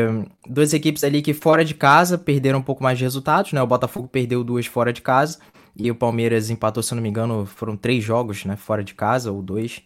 [0.48, 3.60] duas equipes ali que fora de casa perderam um pouco mais de resultados, né?
[3.60, 5.38] O Botafogo perdeu duas fora de casa
[5.76, 9.32] e o Palmeiras empatou, se não me engano, foram três jogos, né, fora de casa,
[9.32, 9.82] ou dois.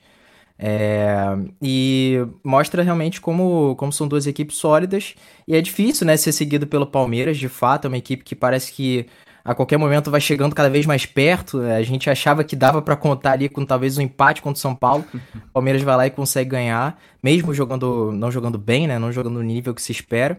[0.65, 1.17] É,
[1.61, 5.17] e mostra realmente como, como são duas equipes sólidas.
[5.47, 8.71] E é difícil né, ser seguido pelo Palmeiras, de fato, é uma equipe que parece
[8.73, 9.07] que
[9.45, 11.61] a qualquer momento vai chegando cada vez mais perto.
[11.63, 14.73] A gente achava que dava para contar ali com talvez um empate contra o São
[14.73, 15.05] Paulo.
[15.35, 19.35] O Palmeiras vai lá e consegue ganhar, mesmo jogando não jogando bem, né, não jogando
[19.35, 20.39] no nível que se espera.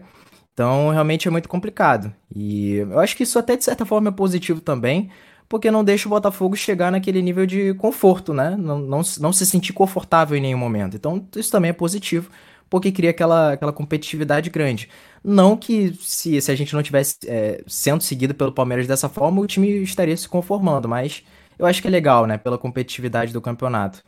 [0.54, 2.12] Então, realmente é muito complicado.
[2.34, 5.10] E eu acho que isso até de certa forma é positivo também,
[5.48, 8.56] porque não deixa o Botafogo chegar naquele nível de conforto, né?
[8.58, 10.96] Não, não, não se sentir confortável em nenhum momento.
[10.96, 12.30] Então, isso também é positivo,
[12.68, 14.88] porque cria aquela, aquela competitividade grande.
[15.22, 19.40] Não que se, se a gente não tivesse é, sendo seguido pelo Palmeiras dessa forma,
[19.40, 21.22] o time estaria se conformando, mas
[21.58, 22.38] eu acho que é legal, né?
[22.38, 24.02] Pela competitividade do campeonato.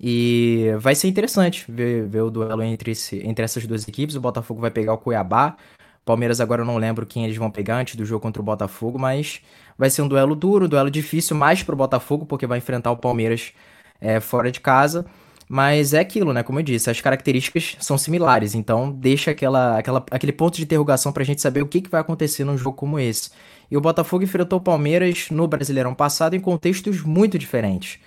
[0.00, 4.16] E vai ser interessante ver, ver o duelo entre, esse, entre essas duas equipes.
[4.16, 5.56] O Botafogo vai pegar o Cuiabá,
[6.04, 8.98] Palmeiras agora eu não lembro quem eles vão pegar antes do jogo contra o Botafogo,
[8.98, 9.40] mas
[9.78, 12.96] vai ser um duelo duro, um duelo difícil, mais pro Botafogo, porque vai enfrentar o
[12.96, 13.52] Palmeiras
[14.00, 15.06] é, fora de casa.
[15.52, 16.44] Mas é aquilo, né?
[16.44, 21.12] Como eu disse, as características são similares, então deixa aquela, aquela, aquele ponto de interrogação
[21.12, 23.30] pra gente saber o que, que vai acontecer num jogo como esse.
[23.68, 27.98] E o Botafogo enfrentou o Palmeiras no Brasileirão passado em contextos muito diferentes.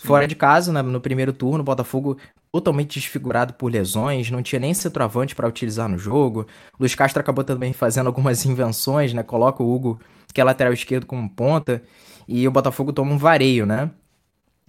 [0.00, 0.06] Sim.
[0.08, 2.16] Fora de casa, né, no primeiro turno, o Botafogo
[2.50, 6.46] totalmente desfigurado por lesões, não tinha nem centroavante para utilizar no jogo.
[6.78, 9.22] Luiz Castro acabou também fazendo algumas invenções, né?
[9.22, 10.00] Coloca o Hugo,
[10.32, 11.82] que é lateral esquerdo, como ponta,
[12.26, 13.90] e o Botafogo toma um vareio, né?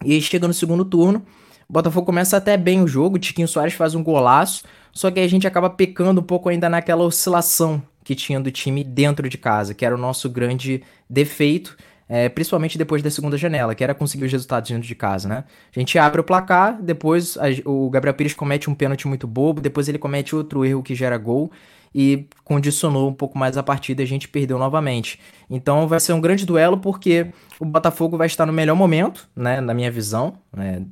[0.04, 1.26] E aí chega no segundo turno,
[1.70, 5.20] o Botafogo começa até bem o jogo, o Tiquinho Soares faz um golaço, só que
[5.20, 9.30] aí a gente acaba pecando um pouco ainda naquela oscilação que tinha do time dentro
[9.30, 11.78] de casa, que era o nosso grande defeito
[12.14, 15.46] é, principalmente depois da segunda janela, que era conseguir os resultados dentro de casa, né?
[15.74, 19.62] A gente abre o placar, depois a, o Gabriel Pires comete um pênalti muito bobo,
[19.62, 21.50] depois ele comete outro erro que gera gol
[21.96, 25.22] e condicionou um pouco mais a partida e a gente perdeu novamente.
[25.50, 29.62] Então vai ser um grande duelo porque o Botafogo vai estar no melhor momento, né,
[29.62, 30.38] na minha visão.
[30.52, 30.86] Né?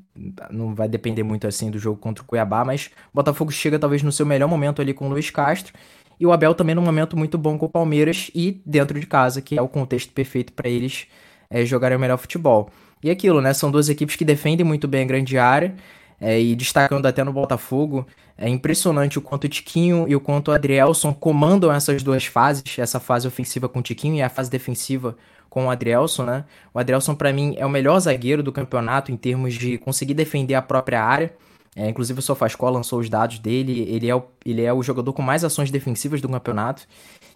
[0.50, 4.02] Não vai depender muito assim do jogo contra o Cuiabá, mas o Botafogo chega talvez
[4.04, 5.74] no seu melhor momento ali com o Luiz Castro
[6.20, 9.42] e o Abel também num momento muito bom com o Palmeiras e dentro de casa,
[9.42, 11.08] que é o contexto perfeito para eles
[11.50, 12.70] é, jogarem o melhor futebol.
[13.02, 13.54] E aquilo, né?
[13.54, 15.74] São duas equipes que defendem muito bem a grande área.
[16.22, 18.06] É, e destacando até no Botafogo,
[18.38, 22.78] é impressionante o quanto o Tiquinho e o quanto o Adrielson comandam essas duas fases,
[22.78, 25.16] essa fase ofensiva com o Tiquinho e a fase defensiva
[25.50, 26.44] com o Adrielson, né?
[26.74, 30.56] O Adrielson, para mim, é o melhor zagueiro do campeonato em termos de conseguir defender
[30.56, 31.34] a própria área.
[31.76, 35.14] É, inclusive o SofaScore lançou os dados dele, ele é, o, ele é o jogador
[35.14, 36.88] com mais ações defensivas do campeonato.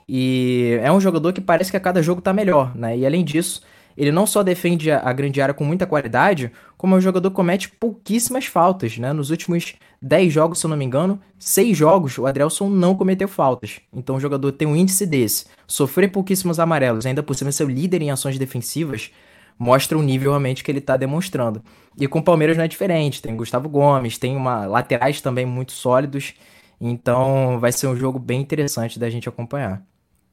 [0.08, 2.98] E é um jogador que parece que a cada jogo tá melhor, né?
[2.98, 3.62] E além disso,
[3.96, 7.30] ele não só defende a, a grande área com muita qualidade, como é um jogador
[7.30, 9.14] que comete pouquíssimas faltas, né?
[9.14, 13.28] Nos últimos 10 jogos, se eu não me engano, 6 jogos o Adrielson não cometeu
[13.28, 13.80] faltas.
[13.94, 17.70] Então o jogador tem um índice desse, sofrer pouquíssimos amarelos, ainda por cima ser o
[17.70, 19.12] líder em ações defensivas,
[19.58, 21.62] mostra o nível realmente que ele está demonstrando.
[22.00, 25.72] E com o Palmeiras não é diferente, tem Gustavo Gomes, tem uma laterais também muito
[25.72, 26.34] sólidos,
[26.80, 29.86] então vai ser um jogo bem interessante da gente acompanhar.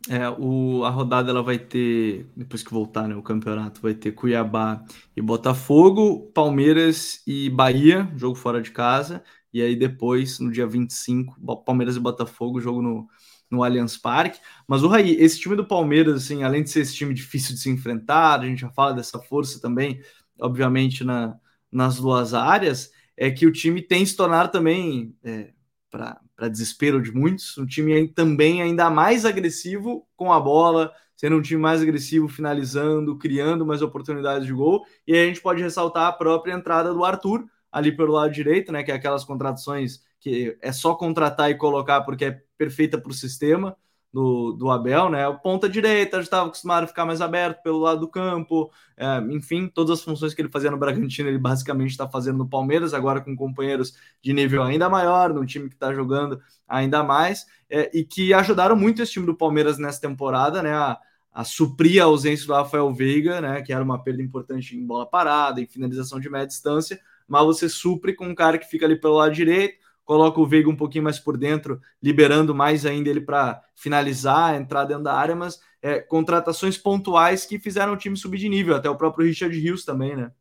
[0.09, 4.13] É, o, a rodada ela vai ter, depois que voltar né, o campeonato, vai ter
[4.13, 4.83] Cuiabá
[5.15, 11.37] e Botafogo, Palmeiras e Bahia, jogo fora de casa, e aí depois, no dia 25,
[11.67, 13.09] Palmeiras e Botafogo, jogo no,
[13.51, 14.41] no Allianz Parque.
[14.67, 17.61] Mas o Raí, esse time do Palmeiras, assim, além de ser esse time difícil de
[17.61, 20.01] se enfrentar, a gente já fala dessa força também,
[20.41, 21.37] obviamente, na,
[21.71, 25.53] nas duas áreas, é que o time tem se tornado também, é,
[25.91, 31.43] para desespero de muitos, um time também ainda mais agressivo com a bola, sendo um
[31.43, 34.87] time mais agressivo, finalizando, criando mais oportunidades de gol.
[35.07, 38.73] E aí a gente pode ressaltar a própria entrada do Arthur ali pelo lado direito,
[38.73, 38.83] né?
[38.83, 43.15] Que é aquelas contratações que é só contratar e colocar porque é perfeita para o
[43.15, 43.77] sistema
[44.13, 45.27] do, do Abel, né?
[45.29, 49.19] O ponta direita já estava acostumado a ficar mais aberto pelo lado do campo, é,
[49.31, 52.93] enfim, todas as funções que ele fazia no Bragantino, ele basicamente está fazendo no Palmeiras,
[52.93, 57.91] agora com companheiros de nível ainda maior, num time que está jogando ainda mais, é,
[57.97, 60.75] e que ajudaram muito esse time do Palmeiras nessa temporada, né?
[60.75, 60.99] A,
[61.33, 63.63] a suprir a ausência do Rafael Veiga, né?
[63.63, 67.69] Que era uma perda importante em bola parada, em finalização de média distância, mas você
[67.69, 69.79] supre com um cara que fica ali pelo lado direito
[70.11, 74.85] coloca o Veiga um pouquinho mais por dentro, liberando mais ainda ele para finalizar, entrar
[74.85, 78.90] dentro da área, mas é, contratações pontuais que fizeram o time subir de nível, até
[78.90, 80.33] o próprio Richard Rios também, né?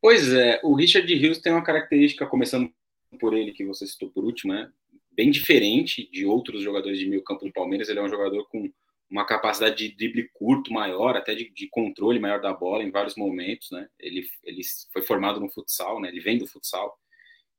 [0.00, 2.72] Pois é, o Richard Rios tem uma característica, começando
[3.18, 4.70] por ele, que você citou por último, né?
[5.10, 8.70] Bem diferente de outros jogadores de meio campo do Palmeiras, ele é um jogador com
[9.10, 13.16] uma capacidade de drible curto maior, até de, de, controle maior da bola em vários
[13.16, 13.88] momentos, né?
[13.98, 14.60] Ele, ele
[14.92, 16.08] foi formado no futsal, né?
[16.08, 16.96] Ele vem do futsal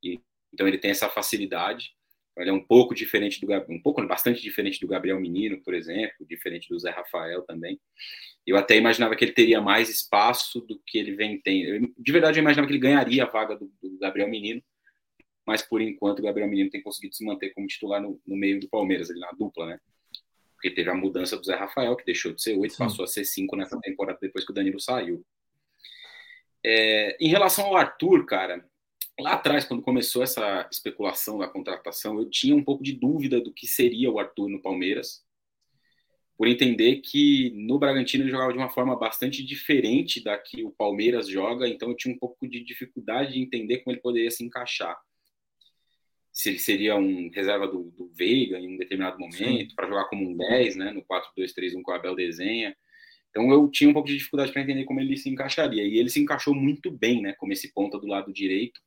[0.01, 0.21] e
[0.53, 1.95] então ele tem essa facilidade.
[2.37, 6.25] Ele é um pouco diferente do um pouco bastante diferente do Gabriel Menino, por exemplo,
[6.27, 7.79] diferente do Zé Rafael também.
[8.45, 11.93] Eu até imaginava que ele teria mais espaço do que ele vem tendo.
[11.97, 14.63] De verdade, eu imaginava que ele ganharia a vaga do, do Gabriel Menino,
[15.45, 18.59] mas por enquanto o Gabriel Menino tem conseguido se manter como titular no, no meio
[18.59, 19.79] do Palmeiras, ali na dupla, né?
[20.55, 23.25] Porque teve a mudança do Zé Rafael, que deixou de ser oito, passou a ser
[23.25, 25.23] cinco nessa temporada depois que o Danilo saiu.
[26.65, 28.65] É, em relação ao Arthur, cara,
[29.19, 33.53] lá atrás, quando começou essa especulação da contratação, eu tinha um pouco de dúvida do
[33.53, 35.23] que seria o Arthur no Palmeiras,
[36.37, 40.71] por entender que no Bragantino ele jogava de uma forma bastante diferente da que o
[40.71, 44.43] Palmeiras joga, então eu tinha um pouco de dificuldade de entender como ele poderia se
[44.43, 44.97] encaixar.
[46.31, 50.27] Se ele seria um reserva do, do Veiga em um determinado momento, para jogar como
[50.27, 52.75] um 10, né, no 4-2-3-1 que o Abel desenha.
[53.29, 55.83] Então eu tinha um pouco de dificuldade para entender como ele se encaixaria.
[55.83, 58.81] E ele se encaixou muito bem, né, como esse ponta do lado direito.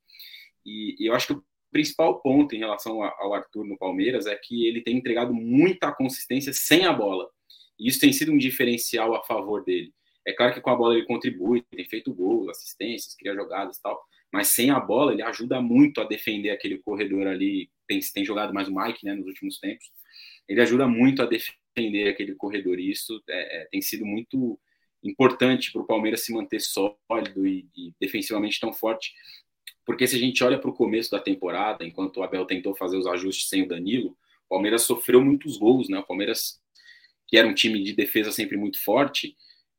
[0.67, 4.67] E, eu acho que o principal ponto em relação ao Arthur no Palmeiras é que
[4.67, 7.31] ele tem entregado muita consistência sem a bola.
[7.79, 9.93] E isso tem sido um diferencial a favor dele.
[10.27, 13.83] É claro que com a bola ele contribui, tem feito gols, assistências, cria jogadas e
[13.83, 14.03] tal,
[14.33, 17.71] mas sem a bola ele ajuda muito a defender aquele corredor ali.
[17.87, 19.87] Tem, tem jogado mais o Mike né, nos últimos tempos.
[20.49, 22.79] Ele ajuda muito a defender aquele corredor.
[22.81, 24.59] E isso é, é, tem sido muito
[25.05, 29.13] importante para o Palmeiras se manter sólido e, e defensivamente tão forte.
[29.87, 32.97] Porque se a gente olha para o começo da temporada, enquanto o Abel tentou fazer
[32.97, 34.09] os ajustes sem o Danilo,
[34.47, 36.01] o Palmeiras sofreu muitos gols, né?
[36.01, 36.61] O Palmeiras,
[37.25, 39.37] que era um time de defesa sempre muito forte,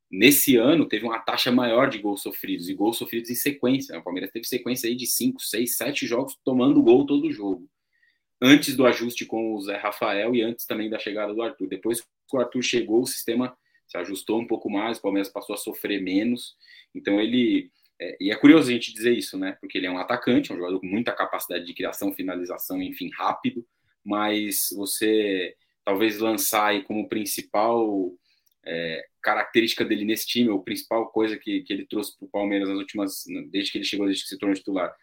[0.09, 3.93] nesse ano teve uma taxa maior de gols sofridos, e gols sofridos em sequência.
[3.93, 3.99] Né?
[3.99, 7.69] O Palmeiras teve sequência aí de 5, 6, 7 jogos tomando gol todo jogo.
[8.41, 11.67] Antes do ajuste com o Zé Rafael e antes também da chegada do Arthur.
[11.67, 15.53] Depois que o Arthur chegou, o sistema se ajustou um pouco mais, o Palmeiras passou
[15.53, 16.55] a sofrer menos.
[16.95, 19.57] Então ele é, e é curioso a gente dizer isso, né?
[19.59, 23.09] Porque ele é um atacante, é um jogador com muita capacidade de criação, finalização, enfim,
[23.11, 23.65] rápido,
[24.03, 28.11] mas você talvez lançar aí como principal
[28.65, 32.69] é, característica dele nesse time, ou principal coisa que, que ele trouxe para o Palmeiras
[32.69, 34.93] nas últimas, desde que ele chegou, desde que se tornou titular,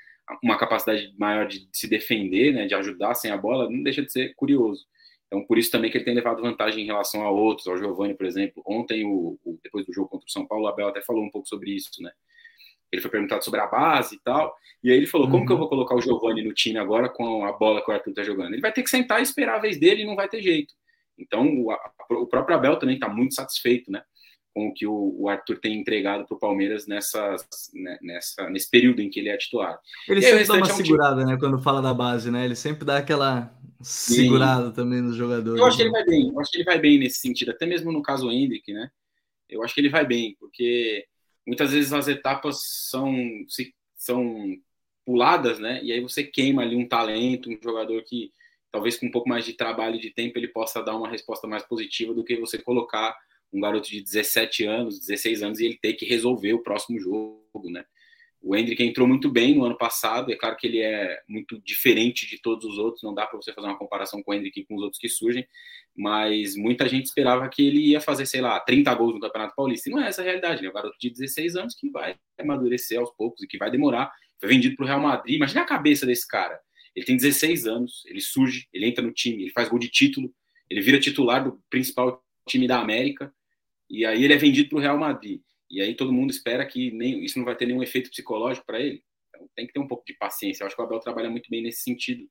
[0.42, 4.12] uma capacidade maior de se defender, né, de ajudar sem a bola, não deixa de
[4.12, 4.86] ser curioso.
[5.26, 8.14] Então, por isso também que ele tem levado vantagem em relação a outros, ao Giovani,
[8.14, 8.62] por exemplo.
[8.64, 11.30] Ontem, o, o, depois do jogo contra o São Paulo, o Abel até falou um
[11.30, 12.12] pouco sobre isso, né?
[12.94, 14.54] Ele foi perguntado sobre a base e tal.
[14.82, 15.32] E aí ele falou: uhum.
[15.32, 15.60] como que eu uhum.
[15.60, 18.52] vou colocar o Giovani no time agora com a bola que o Arthur tá jogando?
[18.52, 20.74] Ele vai ter que sentar e esperar a vez dele e não vai ter jeito.
[21.18, 21.78] Então, o, a,
[22.10, 24.02] o próprio Abel também está muito satisfeito, né?
[24.54, 27.34] Com o que o, o Arthur tem entregado para o Palmeiras nessa,
[27.74, 29.78] né, nessa, nesse período em que ele é titular.
[30.08, 31.32] Ele sempre dá uma é um segurada, time...
[31.32, 31.38] né?
[31.38, 32.44] Quando fala da base, né?
[32.44, 34.74] Ele sempre dá aquela segurada Sim.
[34.74, 35.60] também nos jogadores.
[35.60, 36.28] Eu acho que ele vai bem.
[36.28, 37.50] Eu acho que ele vai bem nesse sentido.
[37.50, 38.90] Até mesmo no caso Hendrick, né?
[39.48, 41.04] Eu acho que ele vai bem, porque
[41.46, 43.14] muitas vezes as etapas são,
[43.96, 44.56] são
[45.04, 45.80] puladas, né?
[45.82, 48.32] E aí você queima ali um talento, um jogador que
[48.70, 51.46] talvez com um pouco mais de trabalho e de tempo ele possa dar uma resposta
[51.46, 53.16] mais positiva do que você colocar
[53.52, 57.70] um garoto de 17 anos, 16 anos e ele ter que resolver o próximo jogo,
[57.70, 57.84] né?
[58.46, 62.28] O Hendrick entrou muito bem no ano passado, é claro que ele é muito diferente
[62.28, 64.76] de todos os outros, não dá para você fazer uma comparação com o Hendrick com
[64.76, 65.46] os outros que surgem,
[65.96, 69.88] mas muita gente esperava que ele ia fazer, sei lá, 30 gols no Campeonato Paulista,
[69.88, 70.68] e não é essa a realidade, né?
[70.68, 74.50] O garoto de 16 anos que vai amadurecer aos poucos e que vai demorar, foi
[74.50, 76.60] vendido para o Real Madrid, imagina a cabeça desse cara,
[76.94, 80.30] ele tem 16 anos, ele surge, ele entra no time, ele faz gol de título,
[80.68, 83.32] ele vira titular do principal time da América,
[83.88, 85.40] e aí ele é vendido para o Real Madrid.
[85.74, 88.78] E aí todo mundo espera que nem, isso não vai ter nenhum efeito psicológico para
[88.78, 89.02] ele.
[89.28, 90.62] Então tem que ter um pouco de paciência.
[90.62, 92.30] Eu acho que o Abel trabalha muito bem nesse sentido.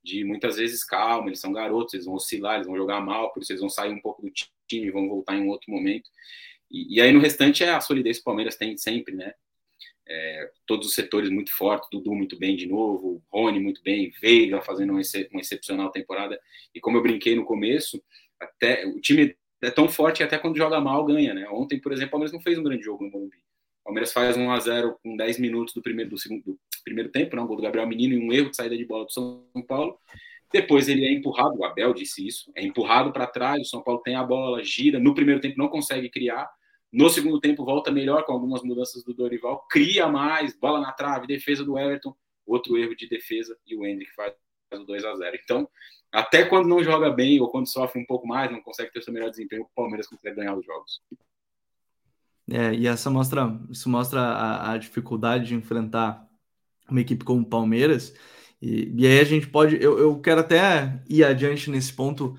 [0.00, 3.42] De muitas vezes calma, eles são garotos, eles vão oscilar, eles vão jogar mal, por
[3.42, 4.32] isso eles vão sair um pouco do
[4.68, 6.08] time, vão voltar em um outro momento.
[6.70, 9.34] E, e aí no restante é a solidez que o Palmeiras tem sempre, né?
[10.06, 14.62] É, todos os setores muito fortes, Dudu muito bem de novo, Rony muito bem, Veiga
[14.62, 16.40] fazendo uma, uma excepcional temporada.
[16.72, 18.02] E como eu brinquei no começo,
[18.40, 21.48] até o time é tão forte que até quando joga mal ganha, né?
[21.50, 23.36] Ontem, por exemplo, o Palmeiras não fez um grande jogo no Morumbi.
[23.82, 27.10] O Palmeiras faz 1 a 0 com 10 minutos do primeiro do segundo do primeiro
[27.10, 27.42] tempo, né?
[27.42, 29.98] gol do Gabriel Menino e um erro de saída de bola do São Paulo.
[30.52, 34.00] Depois ele é empurrado, o Abel disse isso, é empurrado para trás, o São Paulo
[34.00, 36.48] tem a bola, gira, no primeiro tempo não consegue criar,
[36.90, 41.26] no segundo tempo volta melhor com algumas mudanças do Dorival, cria mais, bola na trave,
[41.26, 42.14] defesa do Everton,
[42.46, 44.32] outro erro de defesa e o Hendrick faz
[44.72, 45.38] o 2 a 0.
[45.42, 45.68] Então,
[46.12, 49.02] até quando não joga bem ou quando sofre um pouco mais, não consegue ter o
[49.02, 51.00] seu melhor desempenho, o Palmeiras consegue ganhar os jogos.
[52.50, 56.26] É, e essa mostra, isso mostra a, a dificuldade de enfrentar
[56.88, 58.14] uma equipe como o Palmeiras.
[58.60, 62.36] E, e aí a gente pode, eu, eu quero até ir adiante nesse ponto,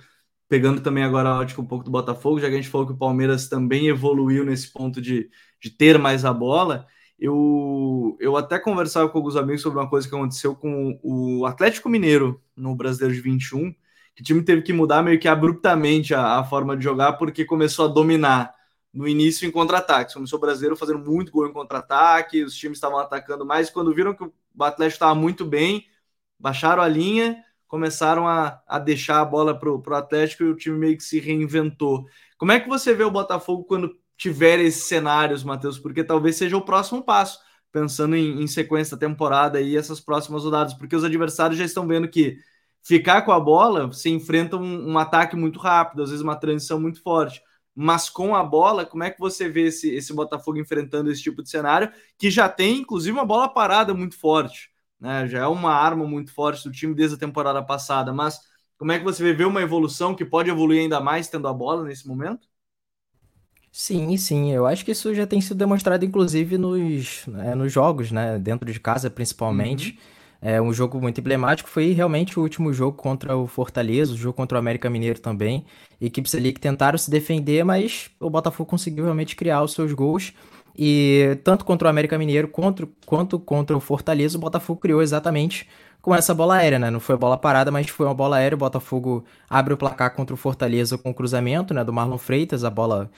[0.47, 2.93] pegando também agora a ótica um pouco do Botafogo, já que a gente falou que
[2.93, 5.29] o Palmeiras também evoluiu nesse ponto de,
[5.61, 6.87] de ter mais a bola
[7.19, 11.89] eu, eu até conversava com alguns amigos sobre uma coisa que aconteceu com o Atlético
[11.89, 13.73] Mineiro no Brasileiro de 21,
[14.15, 17.43] que o time teve que mudar meio que abruptamente a, a forma de jogar, porque
[17.43, 18.53] começou a dominar
[18.93, 20.13] no início em contra-ataques.
[20.13, 24.13] Começou o brasileiro fazendo muito gol em contra-ataque, os times estavam atacando mais, quando viram
[24.13, 25.85] que o Atlético estava muito bem,
[26.39, 30.77] baixaram a linha, começaram a, a deixar a bola para o Atlético e o time
[30.77, 32.05] meio que se reinventou.
[32.37, 36.57] Como é que você vê o Botafogo quando tiver esses cenários, Matheus, porque talvez seja
[36.57, 37.39] o próximo passo,
[37.71, 41.87] pensando em, em sequência da temporada e essas próximas rodadas, porque os adversários já estão
[41.87, 42.37] vendo que
[42.83, 46.79] ficar com a bola se enfrenta um, um, ataque muito rápido, às vezes uma transição
[46.79, 47.41] muito forte.
[47.73, 51.41] Mas com a bola, como é que você vê esse, esse Botafogo enfrentando esse tipo
[51.41, 55.27] de cenário, que já tem, inclusive, uma bola parada muito forte, né?
[55.27, 58.11] Já é uma arma muito forte do time desde a temporada passada.
[58.13, 58.39] Mas
[58.77, 61.83] como é que você vê uma evolução que pode evoluir ainda mais tendo a bola
[61.85, 62.49] nesse momento?
[63.71, 68.11] Sim, sim, eu acho que isso já tem sido demonstrado, inclusive, nos, né, nos jogos,
[68.11, 68.39] né?
[68.39, 69.91] Dentro de casa, principalmente.
[69.91, 70.19] Uhum.
[70.41, 74.33] É um jogo muito emblemático, foi realmente o último jogo contra o Fortaleza, o jogo
[74.33, 75.65] contra o América Mineiro também.
[75.99, 80.33] Equipes ali que tentaram se defender, mas o Botafogo conseguiu realmente criar os seus gols.
[80.77, 85.67] E tanto contra o América Mineiro quanto, quanto contra o Fortaleza, o Botafogo criou exatamente
[86.01, 86.89] com essa bola aérea, né?
[86.89, 88.55] Não foi bola parada, mas foi uma bola aérea.
[88.55, 91.83] O Botafogo abre o placar contra o Fortaleza com o cruzamento, né?
[91.83, 93.11] Do Marlon Freitas, a bola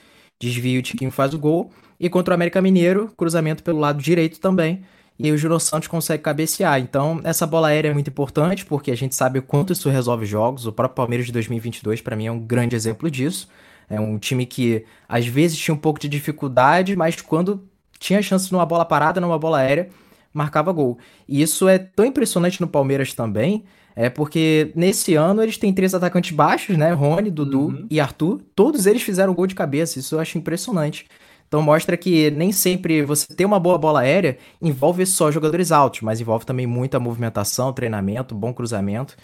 [0.46, 1.70] desvia o Tiquinho faz o gol.
[1.98, 4.82] E contra o América Mineiro, cruzamento pelo lado direito também
[5.18, 6.80] e o Júnior Santos consegue cabecear.
[6.80, 10.26] Então, essa bola aérea é muito importante porque a gente sabe o quanto isso resolve
[10.26, 10.66] jogos.
[10.66, 13.48] O próprio Palmeiras de 2022, para mim, é um grande exemplo disso.
[13.88, 17.62] É um time que às vezes tinha um pouco de dificuldade, mas quando
[17.98, 19.90] tinha chance numa bola parada, numa bola aérea,
[20.32, 20.98] marcava gol.
[21.28, 23.64] E isso é tão impressionante no Palmeiras também,
[23.94, 26.92] é porque nesse ano eles têm três atacantes baixos, né?
[26.92, 27.86] Rony, Dudu uhum.
[27.90, 28.40] e Arthur.
[28.54, 29.98] Todos eles fizeram gol de cabeça.
[29.98, 31.06] Isso eu acho impressionante.
[31.46, 36.00] Então mostra que nem sempre você ter uma boa bola aérea envolve só jogadores altos,
[36.00, 39.14] mas envolve também muita movimentação, treinamento, bom cruzamento.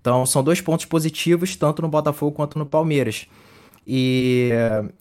[0.00, 3.28] Então são dois pontos positivos tanto no Botafogo quanto no Palmeiras.
[3.86, 4.50] E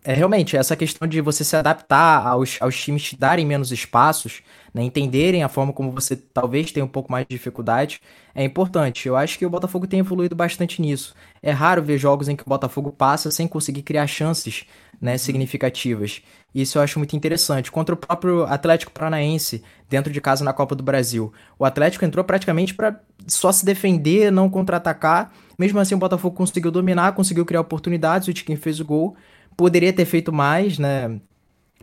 [0.03, 4.43] é realmente essa questão de você se adaptar aos, aos times te darem menos espaços,
[4.71, 7.99] né, entenderem a forma como você talvez tenha um pouco mais de dificuldade,
[8.35, 9.07] é importante.
[9.07, 11.15] Eu acho que o Botafogo tem evoluído bastante nisso.
[11.41, 14.65] É raro ver jogos em que o Botafogo passa sem conseguir criar chances
[15.01, 16.21] né, significativas.
[16.53, 17.71] Isso eu acho muito interessante.
[17.71, 21.33] Contra o próprio Atlético Paranaense, dentro de casa na Copa do Brasil.
[21.59, 25.31] O Atlético entrou praticamente para só se defender, não contra-atacar.
[25.59, 28.27] Mesmo assim, o Botafogo conseguiu dominar, conseguiu criar oportunidades.
[28.27, 29.15] O Tiquinho fez o gol.
[29.57, 31.19] Poderia ter feito mais, né?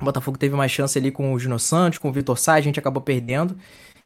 [0.00, 2.60] O Botafogo teve uma chance ali com o Gino Santos, com o Vitor Sá, a
[2.60, 3.56] gente acabou perdendo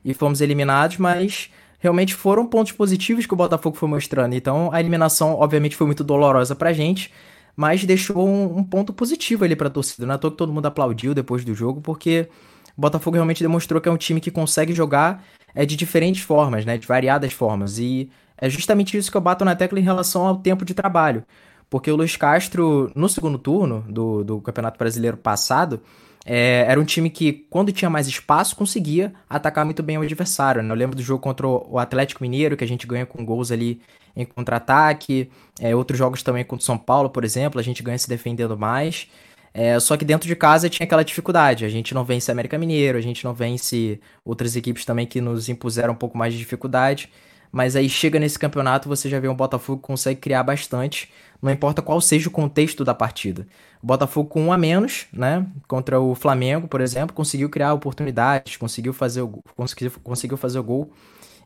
[0.05, 4.35] e fomos eliminados, mas realmente foram pontos positivos que o Botafogo foi mostrando.
[4.35, 7.13] Então a eliminação, obviamente, foi muito dolorosa pra gente,
[7.57, 10.07] mas deixou um, um ponto positivo ali para a torcida.
[10.07, 12.29] Não é toa que todo mundo aplaudiu depois do jogo, porque
[12.77, 16.67] o Botafogo realmente demonstrou que é um time que consegue jogar é, de diferentes formas,
[16.67, 17.79] né, de variadas formas.
[17.79, 21.25] E é justamente isso que eu bato na tecla em relação ao tempo de trabalho.
[21.71, 25.81] Porque o Luiz Castro, no segundo turno do, do Campeonato Brasileiro passado,
[26.25, 30.63] é, era um time que, quando tinha mais espaço, conseguia atacar muito bem o adversário.
[30.63, 30.71] Né?
[30.71, 33.81] Eu lembro do jogo contra o Atlético Mineiro, que a gente ganha com gols ali
[34.17, 35.31] em contra-ataque.
[35.61, 38.57] É, outros jogos também contra o São Paulo, por exemplo, a gente ganha se defendendo
[38.57, 39.09] mais.
[39.53, 41.65] É, só que dentro de casa tinha aquela dificuldade.
[41.65, 45.49] A gente não vence América Mineiro, a gente não vence outras equipes também que nos
[45.49, 47.11] impuseram um pouco mais de dificuldade.
[47.51, 51.11] Mas aí chega nesse campeonato, você já vê um Botafogo que consegue criar bastante,
[51.41, 53.47] não importa qual seja o contexto da partida.
[53.83, 58.57] O Botafogo com um a menos, né, contra o Flamengo, por exemplo, conseguiu criar oportunidades,
[58.57, 60.93] conseguiu fazer o, conseguiu, conseguiu fazer o gol.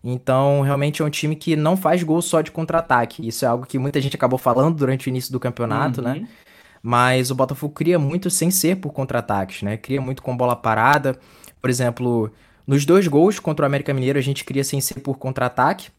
[0.03, 3.27] Então, realmente é um time que não faz gol só de contra-ataque.
[3.27, 6.15] Isso é algo que muita gente acabou falando durante o início do campeonato, né?
[6.15, 6.21] uhum.
[6.23, 6.29] né?
[6.83, 9.77] Mas o Botafogo cria muito sem ser por contra-ataques, né?
[9.77, 11.19] Cria muito com bola parada.
[11.61, 12.33] Por exemplo,
[12.67, 15.91] nos dois gols contra o América Mineiro, a gente cria sem ser por contra-ataque.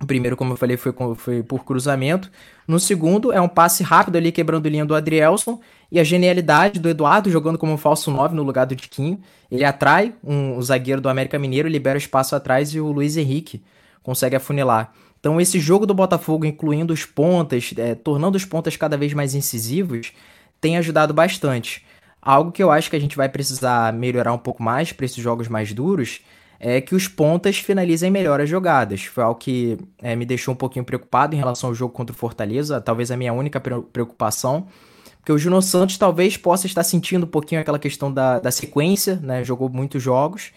[0.00, 2.30] O primeiro, como eu falei, foi, foi por cruzamento.
[2.66, 5.60] No segundo, é um passe rápido ali, quebrando linha do Adrielson.
[5.90, 9.18] E a genialidade do Eduardo jogando como falso 9 no lugar do Tiquinho.
[9.50, 13.62] Ele atrai um, o zagueiro do América Mineiro, libera espaço atrás e o Luiz Henrique
[14.02, 14.92] consegue afunilar.
[15.18, 19.34] Então, esse jogo do Botafogo, incluindo os pontas, é, tornando os pontas cada vez mais
[19.34, 20.12] incisivos,
[20.60, 21.84] tem ajudado bastante.
[22.22, 25.22] Algo que eu acho que a gente vai precisar melhorar um pouco mais para esses
[25.22, 26.20] jogos mais duros
[26.60, 29.04] é que os pontas finalizem melhor as jogadas.
[29.04, 32.18] Foi algo que é, me deixou um pouquinho preocupado em relação ao jogo contra o
[32.18, 34.66] Fortaleza, talvez a minha única preocupação.
[35.18, 39.16] Porque o Juno Santos talvez possa estar sentindo um pouquinho aquela questão da, da sequência,
[39.22, 39.44] né?
[39.44, 40.52] Jogou muitos jogos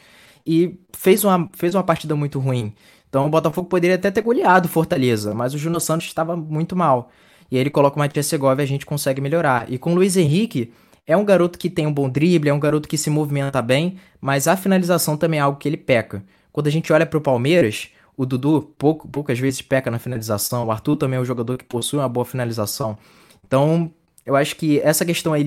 [0.46, 2.74] e fez uma, fez uma partida muito ruim.
[3.10, 6.76] Então o Botafogo poderia até ter goleado o Fortaleza, mas o Juno Santos estava muito
[6.76, 7.12] mal.
[7.52, 9.70] E aí ele coloca o Matias Segovia e a gente consegue melhorar.
[9.70, 10.72] E com o Luiz Henrique,
[11.12, 13.98] é um garoto que tem um bom drible, é um garoto que se movimenta bem,
[14.20, 16.24] mas a finalização também é algo que ele peca.
[16.52, 20.66] Quando a gente olha para o Palmeiras, o Dudu pouco, poucas vezes peca na finalização,
[20.66, 22.98] o Arthur também é um jogador que possui uma boa finalização.
[23.46, 23.92] Então,
[24.26, 25.46] eu acho que essa questão aí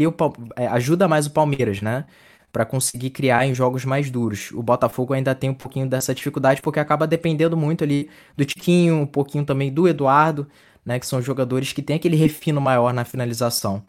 [0.57, 2.05] é, ajuda mais o Palmeiras, né?
[2.53, 4.51] Para conseguir criar em jogos mais duros.
[4.53, 8.97] O Botafogo ainda tem um pouquinho dessa dificuldade porque acaba dependendo muito ali do Tiquinho,
[8.97, 10.47] um pouquinho também do Eduardo,
[10.85, 10.99] né?
[10.99, 13.83] Que são jogadores que têm aquele refino maior na finalização.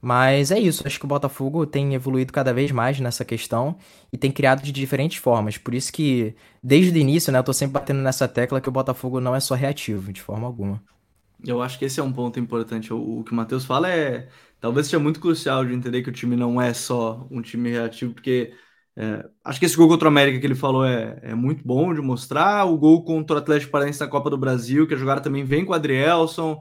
[0.00, 3.76] Mas é isso, acho que o Botafogo tem evoluído cada vez mais nessa questão
[4.12, 5.58] e tem criado de diferentes formas.
[5.58, 8.72] Por isso que, desde o início, né, eu tô sempre batendo nessa tecla que o
[8.72, 10.80] Botafogo não é só reativo, de forma alguma.
[11.44, 12.92] Eu acho que esse é um ponto importante.
[12.92, 14.28] O, que o Matheus fala é.
[14.60, 18.12] Talvez seja muito crucial de entender que o time não é só um time reativo,
[18.12, 18.52] porque
[18.96, 21.94] é, acho que esse gol contra o América que ele falou é, é muito bom
[21.94, 22.64] de mostrar.
[22.66, 25.64] O gol contra o Atlético Paranaense na Copa do Brasil, que a jogada também vem
[25.64, 26.58] com o Adrielson,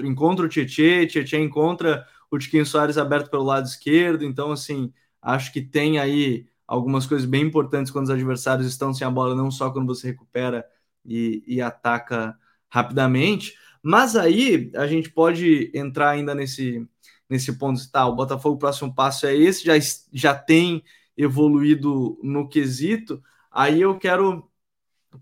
[0.00, 5.52] encontra o Tietê, Tietê encontra o Tiquinho Soares aberto pelo lado esquerdo, então assim, acho
[5.52, 9.50] que tem aí algumas coisas bem importantes quando os adversários estão sem a bola, não
[9.50, 10.66] só quando você recupera
[11.04, 13.54] e, e ataca rapidamente.
[13.82, 16.86] Mas aí a gente pode entrar ainda nesse,
[17.28, 19.74] nesse ponto de tá, o Botafogo, o próximo passo é esse, já,
[20.12, 20.82] já tem
[21.16, 23.22] evoluído no quesito.
[23.50, 24.48] Aí eu quero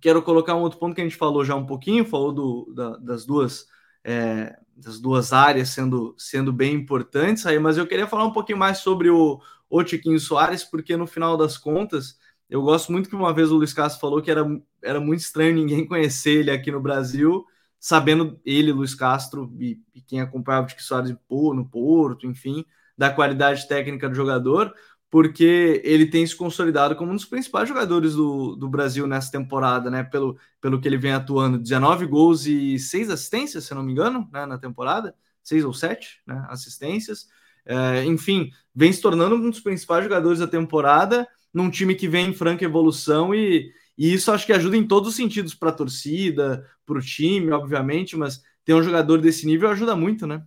[0.00, 2.96] quero colocar um outro ponto que a gente falou já um pouquinho, falou do, da,
[2.96, 3.66] das duas
[4.04, 8.58] é, das duas áreas sendo, sendo bem importantes aí, mas eu queria falar um pouquinho
[8.58, 12.18] mais sobre o, o Tiquinho Soares, porque no final das contas,
[12.48, 14.44] eu gosto muito que uma vez o Luiz Castro falou que era,
[14.82, 17.44] era muito estranho ninguém conhecer ele aqui no Brasil,
[17.80, 22.64] sabendo ele, Luiz Castro, e, e quem acompanhava o Tiquinho Soares no Porto, enfim,
[22.96, 24.74] da qualidade técnica do jogador,
[25.10, 29.90] porque ele tem se consolidado como um dos principais jogadores do, do Brasil nessa temporada,
[29.90, 30.02] né?
[30.02, 34.28] Pelo, pelo que ele vem atuando, 19 gols e 6 assistências, se não me engano,
[34.32, 34.44] né?
[34.46, 36.44] na temporada, 6 ou 7 né?
[36.48, 37.28] assistências.
[37.64, 42.30] É, enfim, vem se tornando um dos principais jogadores da temporada, num time que vem
[42.30, 45.72] em franca evolução e, e isso acho que ajuda em todos os sentidos para a
[45.74, 50.44] torcida, para o time, obviamente, mas ter um jogador desse nível ajuda muito, né?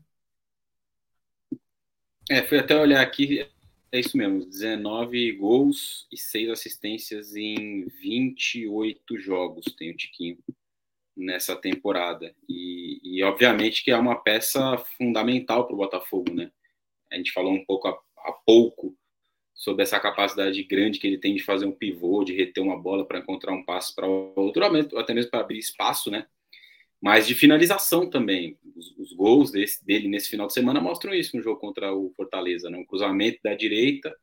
[2.29, 3.49] É, fui até olhar aqui,
[3.91, 10.37] é isso mesmo, 19 gols e 6 assistências em 28 jogos tem o Tiquinho
[11.15, 12.33] nessa temporada.
[12.47, 16.51] E, e obviamente que é uma peça fundamental para o Botafogo, né?
[17.11, 18.95] A gente falou um pouco há, pouco
[19.55, 23.05] sobre essa capacidade grande que ele tem de fazer um pivô, de reter uma bola
[23.05, 24.63] para encontrar um passo para outro,
[24.97, 26.27] até mesmo para abrir espaço, né?
[27.01, 28.57] Mas de finalização também.
[28.75, 32.11] Os, os gols desse, dele nesse final de semana mostram isso no jogo contra o
[32.15, 32.77] Fortaleza, né?
[32.77, 34.13] Um cruzamento da direita,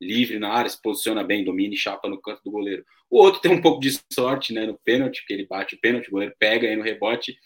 [0.00, 2.84] livre na área, se posiciona bem, domina e chapa no canto do goleiro.
[3.10, 4.66] O outro tem um pouco de sorte, né?
[4.66, 7.36] No pênalti, que ele bate o pênalti, o goleiro pega aí no rebote,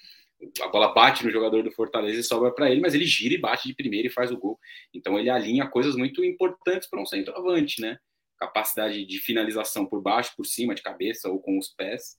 [0.62, 3.38] a bola bate no jogador do Fortaleza e sobra para ele, mas ele gira e
[3.38, 4.58] bate de primeira e faz o gol.
[4.94, 7.98] Então ele alinha coisas muito importantes para um centroavante, né?
[8.38, 12.16] Capacidade de finalização por baixo, por cima, de cabeça ou com os pés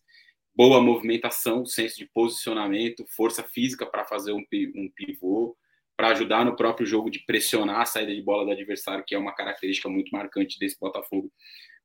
[0.58, 4.43] boa movimentação, senso de posicionamento, força física para fazer um,
[4.76, 5.55] um pivô,
[5.95, 9.20] para ajudar no próprio jogo de pressionar a saída de bola do adversário, que é
[9.20, 11.32] uma característica muito marcante desse Botafogo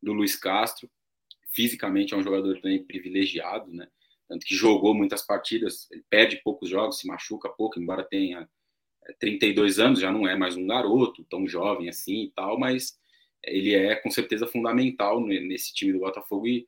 [0.03, 0.91] do Luiz Castro.
[1.51, 3.87] Fisicamente é um jogador também privilegiado, né?
[4.27, 8.49] Tanto que jogou muitas partidas, ele perde poucos jogos, se machuca pouco, embora tenha
[9.19, 12.99] 32 é, anos, já não é mais um garoto tão jovem assim e tal, mas
[13.45, 16.67] ele é com certeza fundamental nesse time do Botafogo e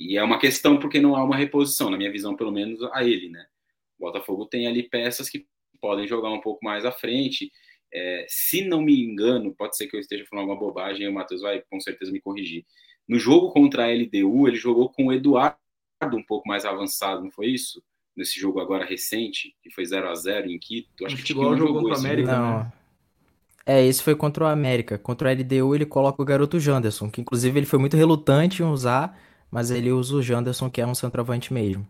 [0.00, 3.04] e é uma questão porque não há uma reposição, na minha visão, pelo menos, a
[3.04, 3.44] ele, né?
[3.98, 5.46] O Botafogo tem ali peças que
[5.78, 7.52] podem jogar um pouco mais à frente.
[7.92, 11.42] É, se não me engano, pode ser que eu esteja falando alguma bobagem, o Matheus
[11.42, 12.64] vai com certeza me corrigir.
[13.06, 15.58] No jogo contra a LDU, ele jogou com o Eduardo
[16.14, 17.82] um pouco mais avançado, não foi isso?
[18.16, 21.04] Nesse jogo agora recente, que foi 0 a 0 em Quito.
[21.04, 22.58] Acho, Acho que igual jogou contra o América, não.
[22.60, 22.72] Né?
[23.66, 24.96] É, esse foi contra o América.
[24.96, 28.66] Contra o LDU ele coloca o garoto Janderson, que inclusive ele foi muito relutante em
[28.66, 29.18] usar,
[29.50, 31.86] mas ele usa o Janderson, que é um centroavante mesmo.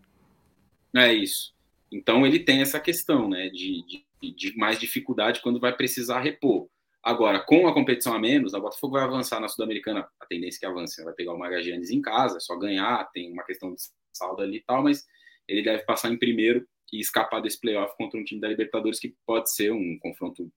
[0.95, 1.55] É isso.
[1.93, 3.85] Então ele tem essa questão, né, de,
[4.21, 6.69] de, de, mais dificuldade quando vai precisar repor.
[7.03, 10.61] Agora, com a competição a menos, a Botafogo vai avançar na Sul-Americana, a tendência é
[10.61, 13.81] que avance, vai pegar o Magallanes em casa, é só ganhar, tem uma questão de
[14.13, 15.07] saldo ali e tal, mas
[15.49, 19.15] ele deve passar em primeiro e escapar desse playoff contra um time da Libertadores que
[19.25, 20.51] pode ser um confronto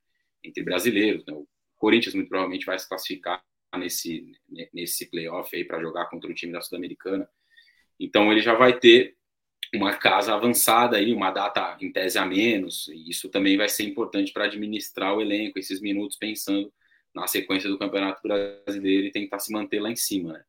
[0.43, 1.25] entre brasileiros.
[1.25, 1.33] Né?
[1.33, 1.47] O
[1.77, 3.41] Corinthians muito provavelmente vai se classificar
[3.77, 4.33] nesse,
[4.73, 7.27] nesse playoff aí para jogar contra o time da Sul-Americana.
[7.99, 9.15] Então ele já vai ter
[9.73, 13.83] uma casa avançada aí, uma data em tese a menos, e isso também vai ser
[13.83, 16.71] importante para administrar o elenco, esses minutos pensando
[17.13, 20.43] na sequência do Campeonato Brasileiro e tentar se manter lá em cima, né?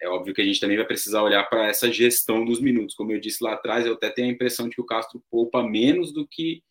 [0.00, 2.94] É óbvio que a gente também vai precisar olhar para essa gestão dos minutos.
[2.94, 5.62] Como eu disse lá atrás, eu até tenho a impressão de que o Castro poupa
[5.62, 6.62] menos do que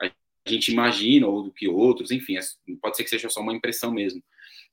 [0.00, 0.10] a
[0.46, 2.40] gente imagina ou do que outros, enfim, é,
[2.80, 4.22] pode ser que seja só uma impressão mesmo.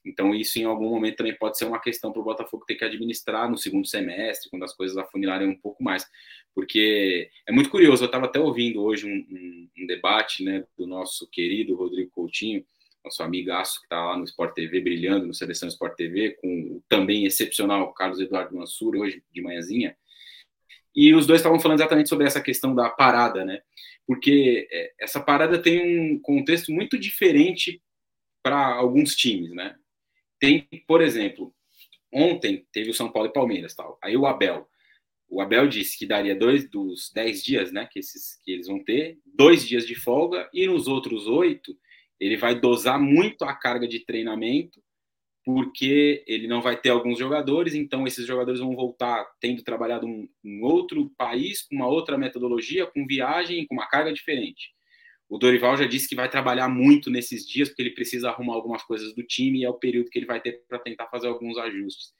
[0.05, 2.85] Então, isso em algum momento também pode ser uma questão para o Botafogo ter que
[2.85, 6.07] administrar no segundo semestre, quando as coisas afunilarem um pouco mais.
[6.53, 10.85] Porque é muito curioso, eu estava até ouvindo hoje um, um, um, debate né, do
[10.85, 12.63] nosso querido Rodrigo Coutinho,
[13.03, 16.83] nosso amigaço que está lá no Sport TV, brilhando no Seleção Sport TV, com o
[16.87, 19.97] também excepcional Carlos Eduardo Mansur, hoje de manhãzinha.
[20.95, 23.61] E os dois estavam falando exatamente sobre essa questão da parada, né?
[24.07, 27.81] Porque é, essa parada tem um contexto muito diferente
[28.41, 29.75] para alguns times, né?
[30.39, 31.53] Tem, por exemplo,
[32.11, 33.97] ontem teve o São Paulo e Palmeiras, tal.
[34.01, 34.67] Aí o Abel,
[35.29, 38.83] o Abel disse que daria dois dos dez dias, né, que, esses, que eles vão
[38.83, 41.75] ter, dois dias de folga e nos outros oito
[42.19, 44.81] ele vai dosar muito a carga de treinamento,
[45.43, 50.29] porque ele não vai ter alguns jogadores, então esses jogadores vão voltar tendo trabalhado em
[50.43, 54.74] um outro país, com uma outra metodologia, com viagem, com uma carga diferente.
[55.27, 58.83] O Dorival já disse que vai trabalhar muito nesses dias, porque ele precisa arrumar algumas
[58.83, 61.57] coisas do time e é o período que ele vai ter para tentar fazer alguns
[61.57, 62.13] ajustes.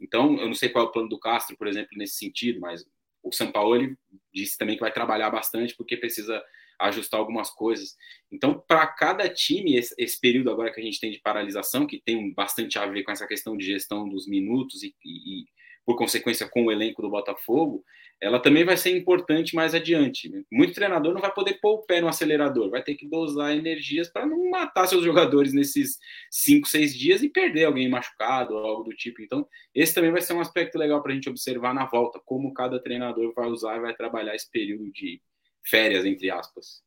[0.00, 2.84] Então, eu não sei qual é o plano do Castro, por exemplo, nesse sentido, mas
[3.22, 3.96] o São Paulo
[4.32, 6.42] disse também que vai trabalhar bastante porque precisa
[6.80, 7.96] ajustar algumas coisas.
[8.30, 12.00] Então, para cada time, esse, esse, período agora que a gente tem de paralisação, que
[12.00, 15.46] tem bastante a ver com essa questão de gestão dos minutos e, e, e
[15.84, 17.84] por consequência, com o elenco do Botafogo,
[18.20, 20.30] ela também vai ser importante mais adiante.
[20.50, 24.08] Muito treinador não vai poder pôr o pé no acelerador, vai ter que dosar energias
[24.08, 25.98] para não matar seus jogadores nesses
[26.30, 29.22] cinco, seis dias e perder alguém machucado ou algo do tipo.
[29.22, 32.52] Então, esse também vai ser um aspecto legal para a gente observar na volta, como
[32.52, 35.20] cada treinador vai usar e vai trabalhar esse período de
[35.64, 36.82] férias, entre aspas.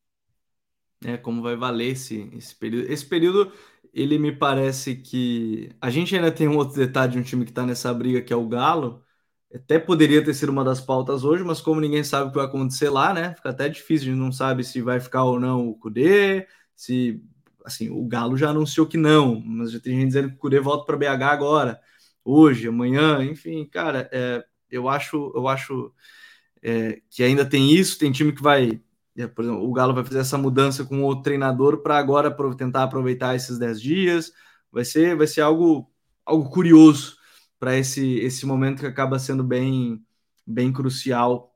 [1.03, 2.91] É, como vai valer esse, esse período.
[2.91, 3.51] Esse período
[3.93, 7.51] ele me parece que a gente ainda tem um outro detalhe de um time que
[7.51, 9.03] está nessa briga que é o Galo.
[9.53, 12.45] Até poderia ter sido uma das pautas hoje, mas como ninguém sabe o que vai
[12.45, 13.33] acontecer lá, né?
[13.35, 17.21] Fica até difícil, a gente não sabe se vai ficar ou não o Cudê, se
[17.65, 20.59] assim, o Galo já anunciou que não, mas já tem gente dizendo que o Cudê
[20.59, 21.81] volta para BH agora,
[22.23, 25.93] hoje, amanhã, enfim, cara, é, eu acho, eu acho
[26.63, 28.81] é, que ainda tem isso, tem time que vai
[29.17, 32.83] é, por exemplo, o Galo vai fazer essa mudança com o treinador para agora tentar
[32.83, 34.31] aproveitar esses 10 dias.
[34.71, 35.91] Vai ser, vai ser algo,
[36.25, 37.17] algo curioso
[37.61, 40.03] para esse, esse momento que acaba sendo bem,
[40.47, 41.55] bem crucial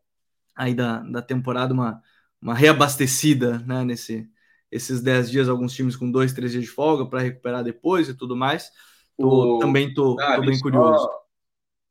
[0.55, 1.99] aí da, da temporada, uma,
[2.39, 4.29] uma reabastecida né, nesse,
[4.71, 8.15] esses 10 dias, alguns times com dois, três dias de folga para recuperar depois e
[8.15, 8.69] tudo mais.
[9.17, 9.57] Tô, o...
[9.57, 11.09] Também tô, ah, tô bem curioso.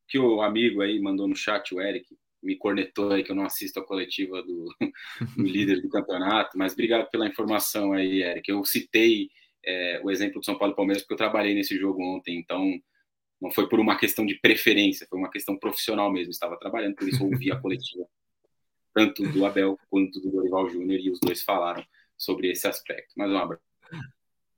[0.07, 2.07] Que o amigo aí mandou no chat, o Eric,
[2.41, 4.73] me cornetou aí que eu não assisto a coletiva do,
[5.35, 8.49] do líder do campeonato, mas obrigado pela informação aí, Eric.
[8.49, 9.27] Eu citei
[9.65, 12.79] é, o exemplo do São Paulo e Palmeiras porque eu trabalhei nesse jogo ontem, então
[13.41, 16.31] não foi por uma questão de preferência, foi uma questão profissional mesmo.
[16.31, 18.05] Estava trabalhando, por isso ouvi a coletiva,
[18.93, 21.83] tanto do Abel quanto do Dorival Júnior, e os dois falaram
[22.17, 23.13] sobre esse aspecto.
[23.17, 23.63] Mais um abraço.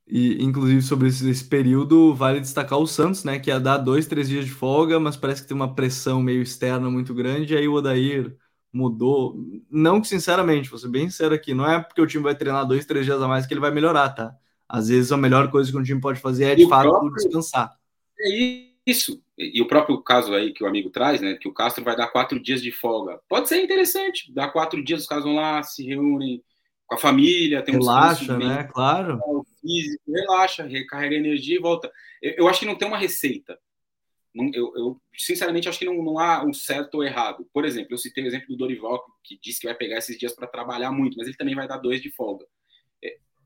[0.10, 3.40] E, inclusive, sobre esse, esse, período, vale destacar o Santos, né?
[3.40, 6.42] Que ia dar dois, três dias de folga, mas parece que tem uma pressão meio
[6.42, 7.54] externa muito grande.
[7.54, 8.34] E aí o Odair
[8.72, 9.36] mudou.
[9.70, 12.66] Não que, sinceramente, vou ser bem sincero aqui, não é porque o time vai treinar
[12.66, 14.34] dois, três dias a mais que ele vai melhorar, tá?
[14.70, 17.14] Às vezes a melhor coisa que um time pode fazer é, de fato, próprio...
[17.14, 17.76] descansar.
[18.20, 18.66] É isso.
[19.38, 21.36] E o próprio caso aí que o amigo traz, né?
[21.36, 23.20] Que o Castro vai dar quatro dias de folga.
[23.28, 24.34] Pode ser interessante.
[24.34, 26.44] Dar quatro dias, os caras vão lá, se reúnem
[26.86, 28.64] com a família, tem um Relaxa, né?
[28.74, 29.20] Claro
[29.68, 31.92] físico, relaxa, recarrega energia e volta.
[32.22, 33.60] Eu, eu acho que não tem uma receita.
[34.54, 37.48] Eu, eu, sinceramente acho que não, não, há um certo ou errado.
[37.52, 40.34] Por exemplo, eu citei o exemplo do Dorival, que disse que vai pegar esses dias
[40.34, 42.46] para trabalhar muito, mas ele também vai dar dois de folga.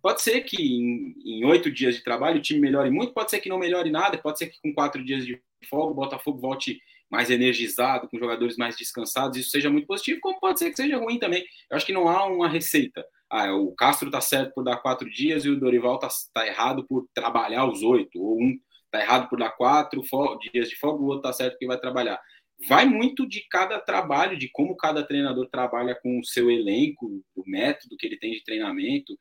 [0.02, 3.50] Pode ser que em oito dias de trabalho o time melhore muito, pode ser que
[3.50, 5.40] não melhore nada, pode ser que com quatro dias de
[5.70, 10.40] folga o Botafogo volte mais energizado, com jogadores mais descansados, isso seja muito positivo, como
[10.40, 11.46] pode ser que seja ruim também.
[11.70, 15.10] Eu acho que não há uma receita ah, o Castro está certo por dar quatro
[15.10, 19.30] dias e o Dorival está tá errado por trabalhar os oito, ou um está errado
[19.30, 20.04] por dar quatro
[20.52, 22.20] dias de folga, o outro está certo porque vai trabalhar.
[22.68, 27.44] Vai muito de cada trabalho, de como cada treinador trabalha com o seu elenco, o
[27.50, 29.18] método que ele tem de treinamento.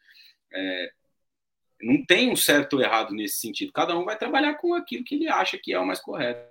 [0.53, 0.91] É,
[1.83, 3.73] não tem um certo ou errado nesse sentido.
[3.73, 6.51] Cada um vai trabalhar com aquilo que ele acha que é o mais correto.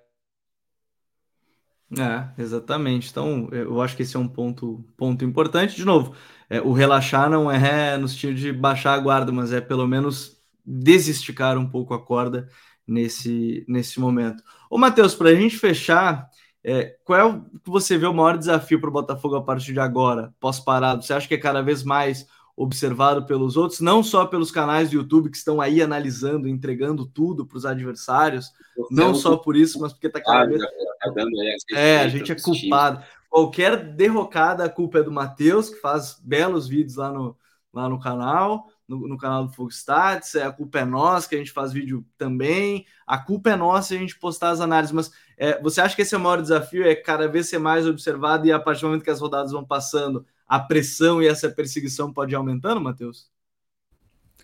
[1.98, 3.10] É, exatamente.
[3.10, 5.76] Então, eu acho que esse é um ponto, ponto importante.
[5.76, 6.16] De novo,
[6.50, 10.40] é, o relaxar não é no sentido de baixar a guarda, mas é pelo menos
[10.64, 12.48] desesticar um pouco a corda
[12.88, 14.44] nesse, nesse momento.
[14.70, 16.30] Ô, Matheus, para a gente fechar,
[16.64, 19.74] é, qual é o que você vê o maior desafio para o Botafogo a partir
[19.74, 21.04] de agora, pós-parado?
[21.04, 22.28] Você acha que é cada vez mais
[22.60, 27.46] observado pelos outros, não só pelos canais do YouTube que estão aí analisando, entregando tudo
[27.46, 28.52] para os adversários,
[28.92, 30.62] não é só por isso, mas porque está cada vez...
[30.62, 33.02] Tá é, a gente é culpado.
[33.30, 37.38] Qualquer derrocada, a culpa é do Matheus, que faz belos vídeos lá no,
[37.72, 41.36] lá no canal, no, no canal do Fogo Stats, é, a culpa é nossa, que
[41.36, 45.12] a gente faz vídeo também, a culpa é nossa a gente postar as análises, mas
[45.38, 48.46] é, você acha que esse é o maior desafio, é cada vez ser mais observado
[48.46, 52.14] e a partir do momento que as rodadas vão passando, a pressão e essa perseguição
[52.14, 53.30] pode ir aumentando, Matheus?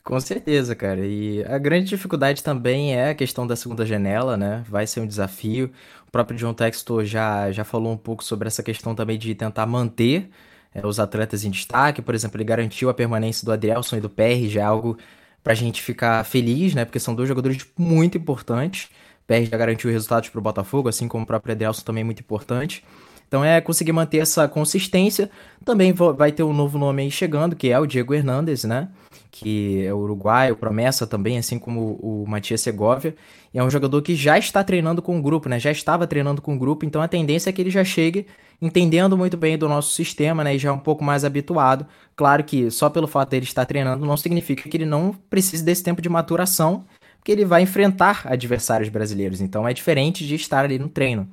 [0.04, 1.06] Com certeza, cara.
[1.06, 4.64] E a grande dificuldade também é a questão da segunda janela, né?
[4.70, 5.72] Vai ser um desafio.
[6.08, 9.66] O próprio John Textor já, já falou um pouco sobre essa questão também de tentar
[9.66, 10.30] manter
[10.74, 12.04] é, os atletas em destaque.
[12.04, 14.96] Por exemplo, ele garantiu a permanência do Adrielson e do PR, já é algo
[15.44, 16.86] pra gente ficar feliz, né?
[16.86, 18.86] Porque são dois jogadores muito importantes.
[19.24, 22.20] O PR já garantiu resultados pro Botafogo, assim como o próprio Adrielson também é muito
[22.20, 22.84] importante.
[23.28, 25.30] Então é conseguir manter essa consistência.
[25.64, 28.90] Também vai ter um novo nome aí chegando, que é o Diego Hernandes, né?
[29.32, 33.16] Que é uruguaio, promessa também, assim como o Matias Segovia.
[33.54, 35.60] E é um jogador que já está treinando com o grupo, né?
[35.60, 38.26] Já estava treinando com o grupo, então a tendência é que ele já chegue
[38.62, 40.56] entendendo muito bem do nosso sistema, né?
[40.56, 41.86] E já um pouco mais habituado.
[42.16, 45.84] Claro que só pelo fato dele estar treinando não significa que ele não precise desse
[45.84, 46.86] tempo de maturação,
[47.18, 49.42] porque ele vai enfrentar adversários brasileiros.
[49.42, 51.28] Então é diferente de estar ali no treino.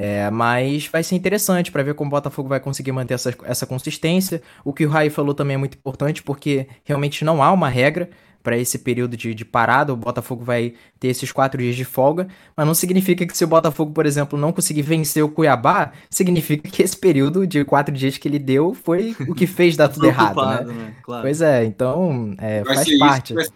[0.00, 3.66] É, mas vai ser interessante para ver como o Botafogo vai conseguir manter essa, essa
[3.66, 4.40] consistência.
[4.64, 8.08] O que o Raí falou também é muito importante, porque realmente não há uma regra
[8.40, 9.92] para esse período de, de, parada.
[9.92, 13.48] O Botafogo vai ter esses quatro dias de folga, mas não significa que se o
[13.48, 18.16] Botafogo, por exemplo, não conseguir vencer o Cuiabá, significa que esse período de quatro dias
[18.16, 20.72] que ele deu foi o que fez dar tudo errado, né?
[20.72, 20.94] né?
[21.02, 21.22] Claro.
[21.22, 23.34] Pois é, então é, faz parte.
[23.34, 23.50] Isso,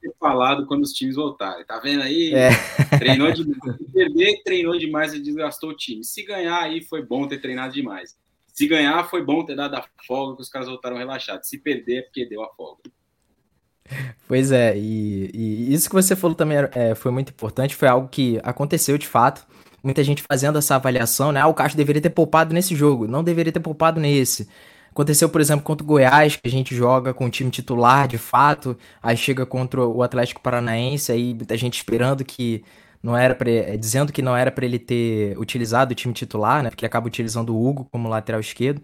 [0.00, 1.64] ser falado quando os times voltarem.
[1.64, 2.32] Tá vendo aí?
[2.34, 2.50] É.
[2.98, 3.76] Treinou demais.
[3.76, 6.02] Se perder, treinou demais e desgastou o time.
[6.04, 8.16] Se ganhar, aí foi bom ter treinado demais.
[8.52, 11.48] Se ganhar, foi bom ter dado a folga que os caras voltaram relaxados.
[11.48, 12.82] Se perder, é porque deu a folga.
[14.26, 18.08] Pois é, e, e isso que você falou também é, foi muito importante, foi algo
[18.08, 19.44] que aconteceu de fato.
[19.82, 21.40] Muita gente fazendo essa avaliação, né?
[21.40, 24.48] Ah, o Castro deveria ter poupado nesse jogo, não deveria ter poupado nesse.
[24.90, 28.18] Aconteceu, por exemplo, contra o Goiás, que a gente joga com o time titular de
[28.18, 32.64] fato, aí chega contra o Atlético Paranaense, aí a gente esperando que
[33.02, 36.62] não era para é, dizendo que não era para ele ter utilizado o time titular,
[36.62, 36.70] né?
[36.70, 38.82] Porque acaba utilizando o Hugo como lateral esquerdo.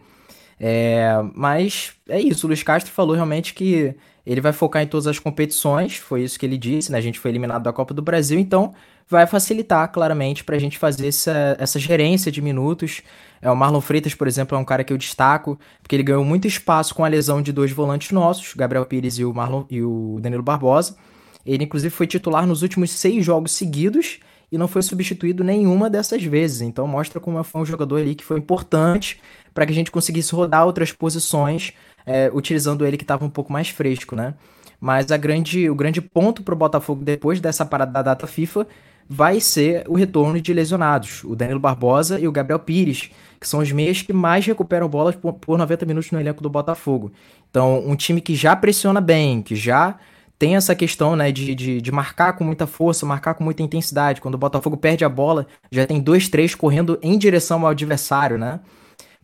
[0.59, 3.95] É, mas é isso, o Luiz Castro falou realmente que
[4.25, 6.99] ele vai focar em todas as competições, foi isso que ele disse, né?
[6.99, 8.75] A gente foi eliminado da Copa do Brasil, então
[9.09, 13.03] vai facilitar claramente para a gente fazer essa, essa gerência de minutos.
[13.41, 16.25] É, o Marlon Freitas, por exemplo, é um cara que eu destaco, porque ele ganhou
[16.25, 19.83] muito espaço com a lesão de dois volantes nossos, Gabriel Pires e o, Marlon, e
[19.83, 20.97] o Danilo Barbosa.
[21.45, 24.19] Ele, inclusive, foi titular nos últimos seis jogos seguidos
[24.51, 26.61] e não foi substituído nenhuma dessas vezes.
[26.61, 29.21] Então mostra como foi um jogador ali que foi importante
[29.55, 31.73] para que a gente conseguisse rodar outras posições,
[32.05, 34.35] é, utilizando ele que estava um pouco mais fresco, né?
[34.81, 38.67] Mas a grande, o grande ponto para o Botafogo depois dessa parada da data FIFA
[39.09, 43.61] vai ser o retorno de lesionados, o Danilo Barbosa e o Gabriel Pires, que são
[43.61, 47.13] os meias que mais recuperam bolas por, por 90 minutos no elenco do Botafogo.
[47.51, 49.97] Então, um time que já pressiona bem, que já
[50.39, 54.21] tem essa questão né, de, de, de, marcar com muita força, marcar com muita intensidade.
[54.21, 58.37] Quando o Botafogo perde a bola, já tem dois, três correndo em direção ao adversário,
[58.37, 58.61] né?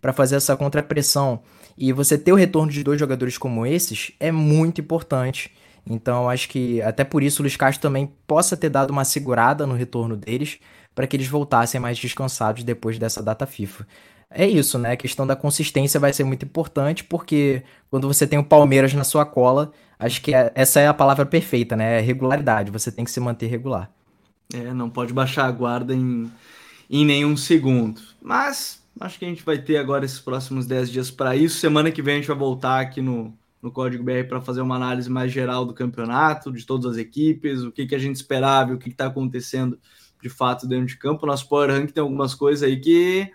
[0.00, 1.40] Para fazer essa contrapressão.
[1.76, 5.50] E você ter o retorno de dois jogadores como esses é muito importante.
[5.86, 9.66] Então, acho que até por isso o Luiz Castro também possa ter dado uma segurada
[9.66, 10.58] no retorno deles,
[10.94, 13.86] para que eles voltassem mais descansados depois dessa data FIFA.
[14.30, 14.92] É isso, né?
[14.92, 19.04] A questão da consistência vai ser muito importante, porque quando você tem o Palmeiras na
[19.04, 21.98] sua cola, acho que é, essa é a palavra perfeita, né?
[21.98, 23.90] É regularidade, você tem que se manter regular.
[24.54, 26.30] É, não pode baixar a guarda em,
[26.88, 28.00] em nenhum segundo.
[28.20, 31.58] Mas acho que a gente vai ter agora esses próximos 10 dias para isso.
[31.58, 34.74] Semana que vem a gente vai voltar aqui no, no Código BR para fazer uma
[34.74, 38.74] análise mais geral do campeonato, de todas as equipes, o que, que a gente esperava,
[38.74, 39.78] o que está acontecendo
[40.20, 41.24] de fato dentro de campo.
[41.24, 43.30] Nosso Power Rank tem algumas coisas aí que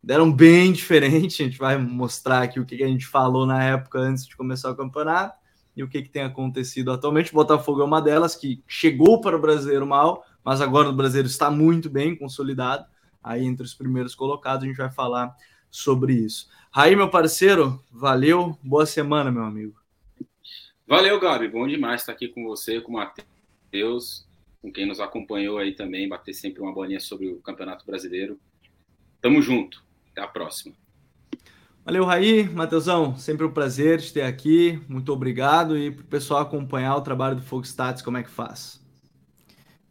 [0.00, 1.42] deram bem diferente.
[1.42, 4.36] A gente vai mostrar aqui o que, que a gente falou na época antes de
[4.36, 5.36] começar o campeonato
[5.76, 7.32] e o que, que tem acontecido atualmente.
[7.32, 11.50] Botafogo é uma delas que chegou para o brasileiro mal, mas agora o brasileiro está
[11.50, 12.86] muito bem consolidado.
[13.22, 15.34] Aí entre os primeiros colocados a gente vai falar
[15.68, 16.46] sobre isso.
[16.76, 19.76] Raí, meu parceiro, valeu, boa semana, meu amigo.
[20.84, 24.26] Valeu, Gabi, bom demais estar aqui com você, com o Matheus,
[24.60, 28.40] com quem nos acompanhou aí também, bater sempre uma bolinha sobre o Campeonato Brasileiro.
[29.22, 30.74] Tamo junto, até a próxima.
[31.84, 36.40] Valeu, Raí, Matheusão, sempre um prazer te ter aqui, muito obrigado e para o pessoal
[36.40, 38.82] acompanhar o trabalho do Fogo Stats, como é que faz?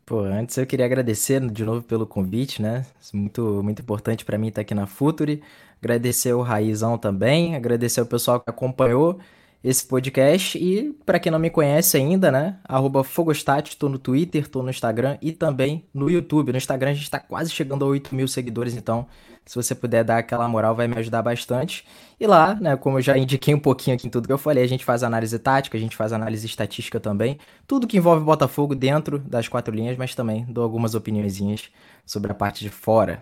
[0.06, 2.86] Pô, antes eu queria agradecer de novo pelo convite, né?
[3.14, 5.42] Muito, muito importante para mim estar aqui na Futuri.
[5.84, 9.20] Agradecer o Raizão também, agradecer o pessoal que acompanhou
[9.62, 12.58] esse podcast e para quem não me conhece ainda, né?
[13.04, 16.54] Fogostat, tô no Twitter, tô no Instagram e também no YouTube.
[16.54, 19.06] No Instagram a gente tá quase chegando a 8 mil seguidores, então
[19.46, 21.86] se você puder dar aquela moral vai me ajudar bastante.
[22.18, 24.64] E lá, né, como eu já indiquei um pouquinho aqui em tudo que eu falei,
[24.64, 28.74] a gente faz análise tática, a gente faz análise estatística também, tudo que envolve Botafogo
[28.74, 31.70] dentro das quatro linhas, mas também dou algumas opiniõezinhas
[32.06, 33.22] sobre a parte de fora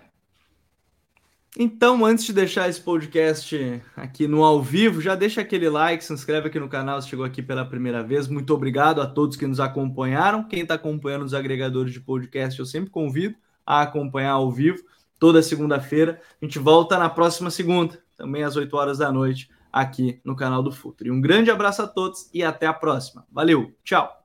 [1.58, 6.14] então, antes de deixar esse podcast aqui no ao vivo, já deixa aquele like, se
[6.14, 8.28] inscreve aqui no canal se chegou aqui pela primeira vez.
[8.30, 10.45] Muito obrigado a todos que nos acompanharam.
[10.45, 13.36] Quem está acompanhando os agregadores de podcast, eu sempre convido
[13.66, 14.82] a acompanhar ao vivo,
[15.20, 16.22] toda segunda-feira.
[16.41, 20.64] A gente volta na próxima segunda, também às 8 horas da noite, aqui no canal
[20.64, 21.14] do Futuro.
[21.14, 23.26] Um grande abraço a todos e até a próxima.
[23.30, 24.20] Valeu, tchau!